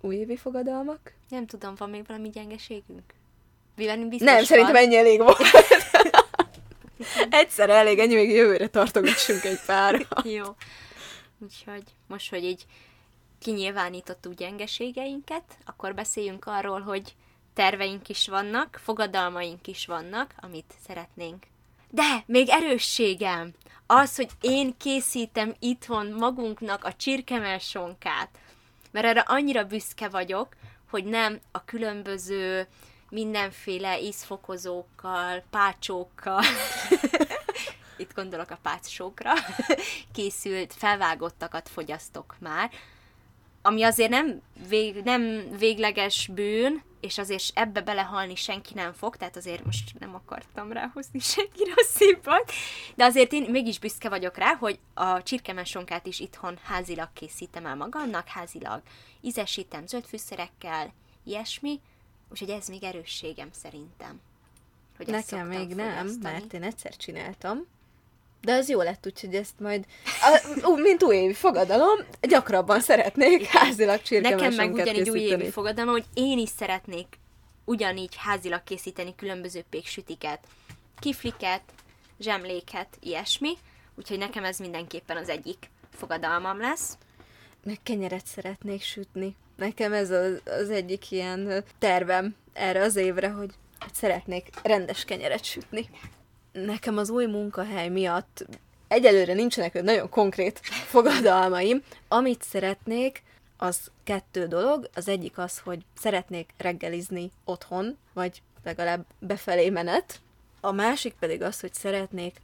[0.00, 0.98] Újévi fogadalmak?
[1.28, 3.02] Nem tudom, van még valami gyengeségünk?
[3.76, 4.82] Velünk biztos Nem, szerintem van.
[4.82, 5.38] ennyi elég volt.
[7.30, 10.06] Egyszer elég, ennyi még jövőre tartogassunk egy pár.
[10.24, 10.44] Jó.
[11.42, 12.66] Úgyhogy most, hogy így
[13.38, 17.14] kinyilvánítottuk gyengeségeinket, akkor beszéljünk arról, hogy
[17.54, 21.46] terveink is vannak, fogadalmaink is vannak, amit szeretnénk.
[21.90, 23.54] De még erősségem!
[23.86, 28.38] Az, hogy én készítem itthon magunknak a csirkemelsonkát.
[28.90, 30.48] Mert erre annyira büszke vagyok,
[30.90, 32.66] hogy nem a különböző
[33.08, 36.42] mindenféle ízfokozókkal, pácsókkal,
[38.02, 39.32] itt gondolok a pácsókra,
[40.14, 42.70] készült felvágottakat fogyasztok már,
[43.62, 49.36] ami azért nem, vég, nem végleges bűn, és azért ebbe belehalni senki nem fog, tehát
[49.36, 52.52] azért most nem akartam ráhozni senki rosszibbat,
[52.94, 57.76] de azért én mégis büszke vagyok rá, hogy a csirkemesonkát is itthon házilag készítem el
[57.76, 58.82] magamnak, házilag
[59.20, 60.92] ízesítem zöldfűszerekkel,
[61.24, 61.80] ilyesmi,
[62.30, 64.20] úgyhogy ez még erősségem szerintem.
[64.96, 67.66] Hogy Nekem még nem, mert én egyszer csináltam,
[68.42, 69.86] de az jó lett, úgyhogy ezt majd,
[70.62, 76.38] a, mint újévi fogadalom, gyakrabban szeretnék házilag csirkemesonkat Nekem meg ugyanígy újévi fogadalom, hogy én
[76.38, 77.06] is szeretnék
[77.64, 80.40] ugyanígy házilag készíteni különböző péksütiket,
[80.98, 81.62] kifliket,
[82.20, 83.52] zsemléket, ilyesmi,
[83.94, 86.96] úgyhogy nekem ez mindenképpen az egyik fogadalmam lesz.
[87.64, 89.36] Meg kenyeret szeretnék sütni.
[89.56, 93.50] Nekem ez az, az egyik ilyen tervem erre az évre, hogy
[93.92, 95.88] szeretnék rendes kenyeret sütni
[96.52, 98.44] nekem az új munkahely miatt
[98.88, 101.82] egyelőre nincsenek nagyon konkrét fogadalmaim.
[102.08, 103.22] Amit szeretnék,
[103.62, 104.90] az kettő dolog.
[104.94, 110.20] Az egyik az, hogy szeretnék reggelizni otthon, vagy legalább befelé menet.
[110.60, 112.40] A másik pedig az, hogy szeretnék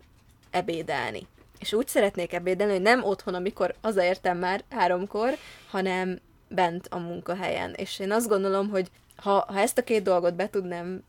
[0.50, 1.26] ebédelni.
[1.58, 5.36] És úgy szeretnék ebédelni, hogy nem otthon, amikor hazaértem már háromkor,
[5.70, 7.72] hanem bent a munkahelyen.
[7.74, 11.02] És én azt gondolom, hogy ha, ha ezt a két dolgot be tudnám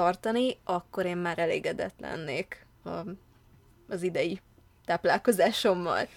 [0.00, 2.90] tartani, akkor én már elégedett lennék a,
[3.88, 4.40] az idei
[4.84, 6.08] táplálkozásommal.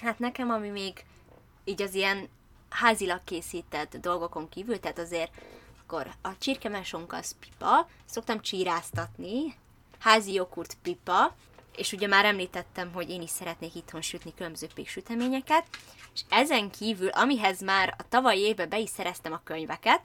[0.00, 1.04] Hát nekem, ami még
[1.64, 2.28] így az ilyen
[2.68, 5.30] házilag készített dolgokon kívül, tehát azért
[5.82, 9.54] akkor a csirkemesonk az pipa, szoktam csíráztatni,
[9.98, 11.34] házi jogurt pipa,
[11.76, 15.64] és ugye már említettem, hogy én is szeretnék itthon sütni különböző péksüteményeket,
[16.14, 20.00] és ezen kívül, amihez már a tavalyi évben be is szereztem a könyveket,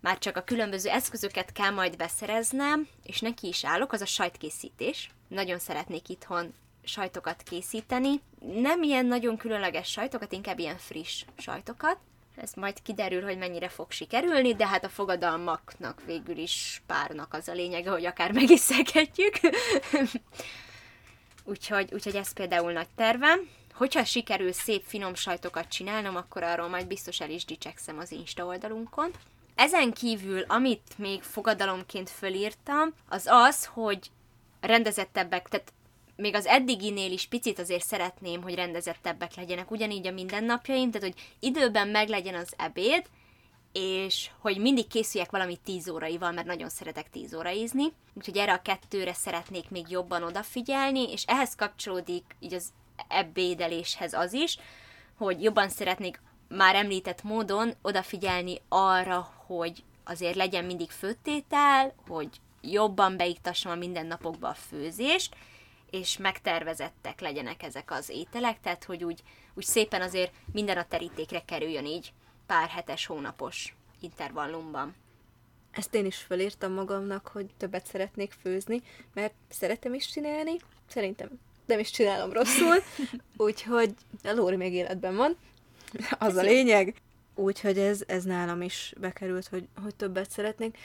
[0.00, 5.10] már csak a különböző eszközöket kell majd beszereznem, és neki is állok, az a sajtkészítés.
[5.28, 8.20] Nagyon szeretnék itthon sajtokat készíteni.
[8.38, 11.96] Nem ilyen nagyon különleges sajtokat, inkább ilyen friss sajtokat.
[12.36, 17.48] Ez majd kiderül, hogy mennyire fog sikerülni, de hát a fogadalmaknak végül is párnak az
[17.48, 19.34] a lényege, hogy akár meg is szeketjük.
[21.44, 23.48] úgyhogy, úgyhogy ez például nagy tervem.
[23.74, 28.44] Hogyha sikerül szép finom sajtokat csinálnom, akkor arról majd biztos el is dicsekszem az Insta
[28.44, 29.10] oldalunkon.
[29.60, 34.10] Ezen kívül, amit még fogadalomként fölírtam, az az, hogy
[34.60, 35.72] rendezettebbek, tehát
[36.16, 41.22] még az eddiginél is picit azért szeretném, hogy rendezettebbek legyenek, ugyanígy a mindennapjaim, tehát hogy
[41.40, 43.06] időben meglegyen az ebéd,
[43.72, 48.62] és hogy mindig készüljek valami 10 óraival, mert nagyon szeretek 10 óraízni, úgyhogy erre a
[48.62, 52.72] kettőre szeretnék még jobban odafigyelni, és ehhez kapcsolódik így az
[53.08, 54.58] ebédeléshez az is,
[55.16, 62.28] hogy jobban szeretnék már említett módon odafigyelni arra, hogy azért legyen mindig főtétel, hogy
[62.60, 65.36] jobban beiktassam a mindennapokba a főzést,
[65.90, 69.22] és megtervezettek legyenek ezek az ételek, tehát hogy úgy,
[69.54, 72.12] úgy szépen azért minden a terítékre kerüljön így
[72.46, 74.94] pár hetes, hónapos intervallumban.
[75.70, 78.82] Ezt én is felírtam magamnak, hogy többet szeretnék főzni,
[79.14, 80.56] mert szeretem is csinálni,
[80.88, 81.28] szerintem
[81.66, 82.76] nem is csinálom rosszul,
[83.46, 83.94] úgyhogy
[84.24, 85.36] a Lóri még életben van,
[86.18, 86.94] az Ez a lényeg.
[87.40, 90.78] Úgyhogy ez, ez nálam is bekerült, hogy, hogy többet szeretnék.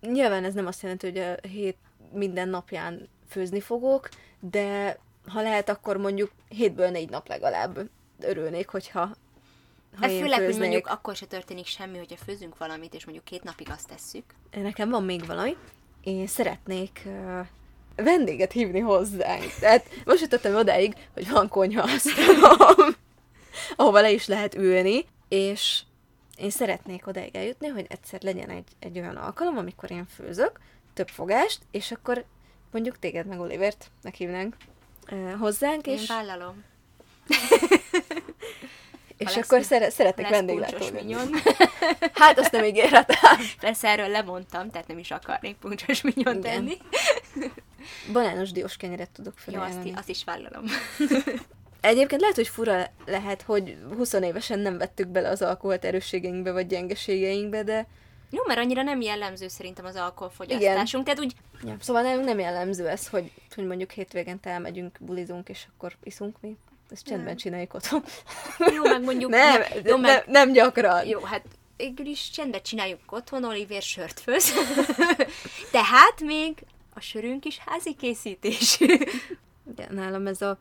[0.00, 1.76] Nyilván ez nem azt jelenti, hogy a hét
[2.12, 4.08] minden napján főzni fogok,
[4.40, 7.88] de ha lehet, akkor mondjuk hétből négy nap legalább
[8.20, 9.00] örülnék, hogyha
[10.00, 13.42] ha de főleg, hogy mondjuk akkor se történik semmi, hogyha főzünk valamit, és mondjuk két
[13.42, 14.24] napig azt tesszük.
[14.50, 15.56] Nekem van még valami.
[16.00, 17.46] Én szeretnék uh,
[17.96, 19.54] vendéget hívni hozzánk.
[19.60, 22.94] Tehát most jutottam odáig, hogy van konyha asztalom,
[23.76, 25.82] ahova le is lehet ülni, és
[26.36, 30.60] én szeretnék odaig eljutni, hogy egyszer legyen egy, egy olyan alkalom, amikor én főzök,
[30.94, 32.24] több fogást, és akkor
[32.70, 34.56] mondjuk téged meg Olivert meghívnánk
[35.10, 36.08] uh, hozzánk, én és...
[36.08, 36.64] vállalom.
[39.18, 41.14] és ha akkor szere- szeretnék vendéglátóni.
[42.14, 43.38] hát azt nem ígérhetem.
[43.60, 46.76] Persze erről lemondtam, tehát nem is akarnék puncsos minyon tenni.
[48.12, 49.88] Banános diós kenyeret tudok felajánlani.
[49.88, 50.64] Jó, azt, azt is vállalom.
[51.80, 56.66] Egyébként lehet, hogy fura lehet, hogy 20 évesen nem vettük bele az alkoholt erősségeinkbe vagy
[56.66, 57.86] gyengeségeinkbe, de
[58.30, 62.88] Jó, mert annyira nem jellemző szerintem az alkoholfogyasztásunk, tehát úgy Ja, szóval nem, nem jellemző
[62.88, 66.56] ez, hogy, hogy mondjuk hétvégente elmegyünk, bulizunk, és akkor iszunk mi.
[66.90, 68.04] Ezt csendben csináljuk otthon.
[68.74, 69.30] jó, meg mondjuk...
[69.30, 71.06] Nem, jó, nem, meg, nem gyakran.
[71.06, 71.44] jó, hát
[71.76, 74.52] végül is csendben csináljuk otthon, Oliver sört főz.
[75.72, 76.64] Tehát még
[76.94, 78.78] a sörünk is házi készítés.
[79.76, 80.58] De nálam ez a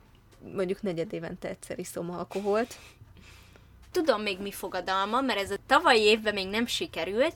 [0.54, 2.76] mondjuk negyed évente egyszer iszom alkoholt.
[3.92, 7.36] Tudom még mi fogadalma, mert ez a tavalyi évben még nem sikerült,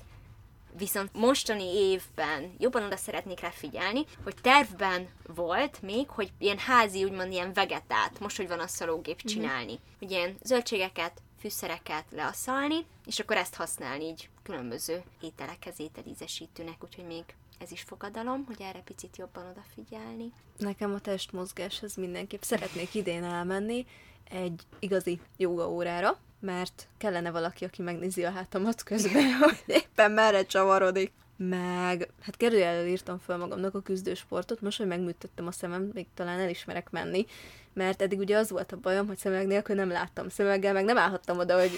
[0.78, 7.04] viszont mostani évben jobban oda szeretnék rá figyelni, hogy tervben volt még, hogy ilyen házi,
[7.04, 9.72] úgymond ilyen vegetát, most, hogy van a szalógép csinálni.
[9.72, 9.98] Mm-hmm.
[10.00, 17.24] Hogy ilyen zöldségeket, fűszereket leasszalni, és akkor ezt használni így különböző ételekhez, ételízesítőnek, úgyhogy még
[17.62, 20.32] ez is fogadalom, hogy erre picit jobban odafigyelni.
[20.58, 23.86] Nekem a testmozgáshoz mindenképp szeretnék idén elmenni
[24.30, 30.46] egy igazi joga órára, mert kellene valaki, aki megnézi a hátamat közben, hogy éppen merre
[30.46, 31.12] csavarodik.
[31.38, 36.40] Meg, hát kérdőjelől írtam fel magamnak a küzdősportot, most, hogy megműtöttem a szemem, még talán
[36.40, 37.26] elismerek menni,
[37.74, 40.98] mert eddig ugye az volt a bajom, hogy szemüveg nélkül nem láttam szemüveggel, meg nem
[40.98, 41.72] állhattam oda, hogy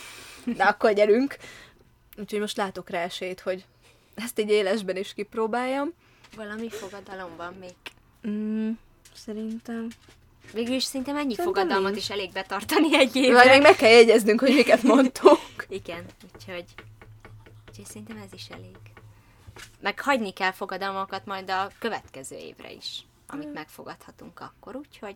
[0.58, 1.38] de akkor gyerünk.
[2.18, 3.66] Úgyhogy most látok rá esélyt, hogy
[4.16, 5.94] ezt így élesben is kipróbáljam.
[6.36, 7.76] Valami fogadalom van még.
[8.28, 8.72] Mm,
[9.14, 9.88] szerintem.
[10.54, 12.04] Végül is szinte mennyi Szerintem fogadalmat nincs.
[12.04, 13.52] is elég betartani egy Vagy évre.
[13.52, 15.66] még meg kell jegyeznünk, hogy miket mondtunk.
[15.70, 16.66] Igen, úgyhogy,
[17.70, 18.76] úgyhogy szerintem ez is elég.
[19.82, 25.16] Meg hagyni kell fogadalmakat majd a következő évre is, amit megfogadhatunk akkor, úgyhogy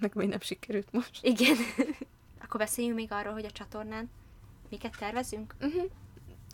[0.00, 1.18] Meg még nem sikerült most.
[1.22, 1.56] igen.
[2.44, 4.10] akkor beszéljünk még arról, hogy a csatornán
[4.70, 5.54] miket tervezünk.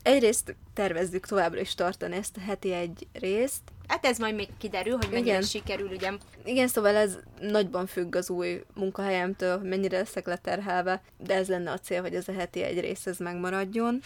[0.02, 3.62] Egyrészt tervezzük továbbra is tartani ezt a heti egy részt.
[3.86, 5.42] Hát ez majd még kiderül, hogy mennyire Igen.
[5.42, 6.12] sikerül, ugye
[6.44, 11.70] Igen, szóval ez nagyban függ az új munkahelyemtől, hogy mennyire leszek leterhelve, de ez lenne
[11.70, 14.00] a cél, hogy ez a heti egy rész ez megmaradjon.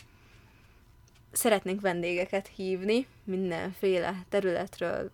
[1.32, 5.10] Szeretnénk vendégeket hívni mindenféle területről,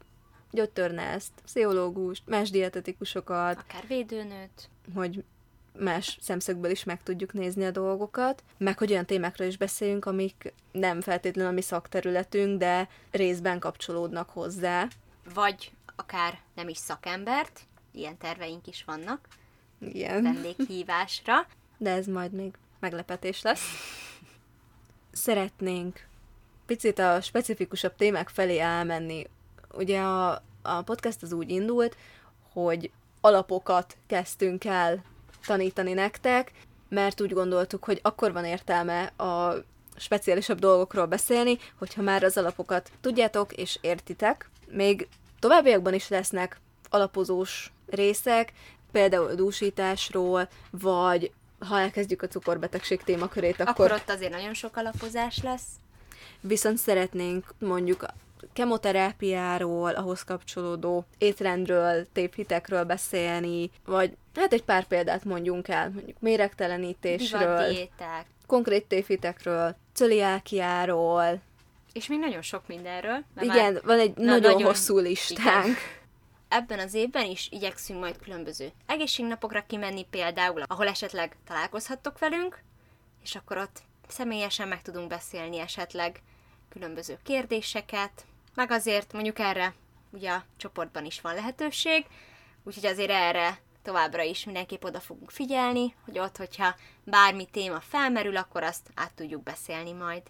[0.51, 5.25] gyógytornászt, pszichológust, más dietetikusokat, akár védőnőt, hogy
[5.79, 10.53] más szemszögből is meg tudjuk nézni a dolgokat, meg hogy olyan témákról is beszéljünk, amik
[10.73, 14.89] nem feltétlenül a mi szakterületünk, de részben kapcsolódnak hozzá.
[15.35, 17.61] vagy akár nem is szakembert,
[17.93, 19.29] ilyen terveink is vannak
[19.79, 20.23] Igen.
[20.23, 21.47] vendéghívásra.
[21.79, 23.65] De ez majd még meglepetés lesz.
[25.13, 26.07] Szeretnénk
[26.67, 29.27] picit a specifikusabb témák felé elmenni.
[29.73, 31.97] Ugye a, a podcast az úgy indult,
[32.53, 32.91] hogy
[33.21, 35.05] alapokat kezdtünk el
[35.47, 36.53] tanítani nektek,
[36.89, 39.55] mert úgy gondoltuk, hogy akkor van értelme a
[39.97, 44.51] speciálisabb dolgokról beszélni, hogyha már az alapokat tudjátok és értitek.
[44.69, 46.61] Még továbbiakban is lesznek
[46.91, 48.53] alapozós részek,
[48.93, 55.43] például dúsításról, vagy ha elkezdjük a cukorbetegség témakörét, akkor, Akkor ott azért nagyon sok alapozás
[55.43, 55.67] lesz.
[56.41, 58.07] viszont szeretnénk mondjuk
[58.53, 67.41] kemoterápiáról, ahhoz kapcsolódó étrendről, téphitekről beszélni, vagy hát egy pár példát mondjunk el, mondjuk méregtelenítésről,
[67.41, 71.41] Divatdiéták, konkrét tévhitekről, cöliákiáról.
[71.93, 73.25] és még nagyon sok mindenről.
[73.41, 75.77] Igen, van egy Na, nagyon, nagyon- hosszú listánk.
[76.49, 82.63] Ebben az évben is igyekszünk majd különböző egészségnapokra kimenni például, ahol esetleg találkozhattok velünk,
[83.23, 86.21] és akkor ott személyesen meg tudunk beszélni esetleg
[86.71, 89.75] különböző kérdéseket, meg azért mondjuk erre
[90.11, 92.07] ugye a csoportban is van lehetőség,
[92.63, 98.37] úgyhogy azért erre továbbra is mindenképp oda fogunk figyelni, hogy ott, hogyha bármi téma felmerül,
[98.37, 100.23] akkor azt át tudjuk beszélni majd.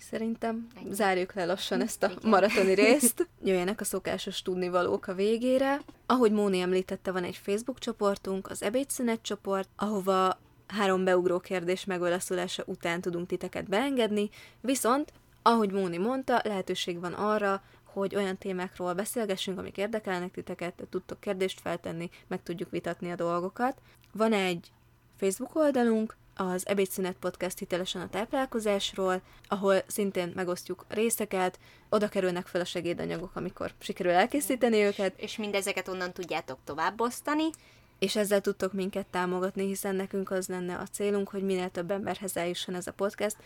[0.00, 0.94] Szerintem Ennyi.
[0.94, 2.30] zárjuk le lassan ezt a Igen.
[2.30, 3.28] maratoni részt.
[3.44, 5.80] Jöjjenek a szokásos tudnivalók a végére.
[6.06, 12.62] Ahogy Móni említette, van egy Facebook csoportunk, az ebédszünet csoport, ahova három beugró kérdés megválaszolása
[12.66, 14.30] után tudunk titeket beengedni,
[14.60, 15.12] viszont,
[15.46, 21.60] ahogy Móni mondta, lehetőség van arra, hogy olyan témákról beszélgessünk, amik érdekelnek titeket, tudtok kérdést
[21.60, 23.80] feltenni, meg tudjuk vitatni a dolgokat.
[24.12, 24.70] Van egy
[25.16, 32.60] Facebook oldalunk, az Ebédszünet Podcast hitelesen a táplálkozásról, ahol szintén megosztjuk részeket, oda kerülnek fel
[32.60, 37.50] a segédanyagok, amikor sikerül elkészíteni őket, És mindezeket onnan tudjátok továbbosztani,
[37.98, 42.36] és ezzel tudtok minket támogatni, hiszen nekünk az lenne a célunk, hogy minél több emberhez
[42.36, 43.36] eljusson ez a podcast,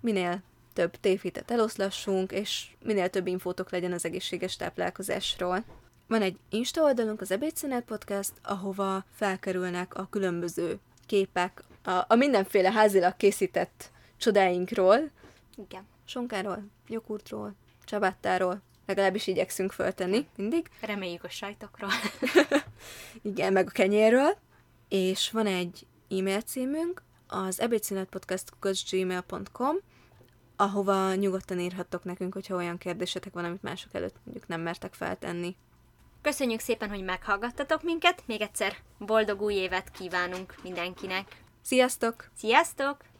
[0.00, 0.42] minél
[0.74, 5.64] több tévhitet eloszlassunk, és minél több infótok legyen az egészséges táplálkozásról.
[6.06, 12.72] Van egy Insta oldalunk, az Ebédszünet Podcast, ahova felkerülnek a különböző képek, a, a mindenféle
[12.72, 15.10] házilag készített csodáinkról,
[15.56, 17.54] igen, sonkáról, joghurtról,
[17.84, 20.70] csabáttáról, legalábbis igyekszünk föltenni mindig.
[20.80, 21.90] reméljük a sajtokról.
[23.22, 24.36] Igen, meg a kenyérről.
[24.88, 29.76] És van egy e-mail címünk, az ebédszünetpodcast.gmail.com,
[30.56, 35.56] ahova nyugodtan írhattok nekünk, hogyha olyan kérdésetek van, amit mások előtt mondjuk nem mertek feltenni.
[36.22, 38.22] Köszönjük szépen, hogy meghallgattatok minket.
[38.26, 41.42] Még egyszer boldog új évet kívánunk mindenkinek.
[41.62, 42.30] Sziasztok!
[42.36, 43.04] Sziasztok!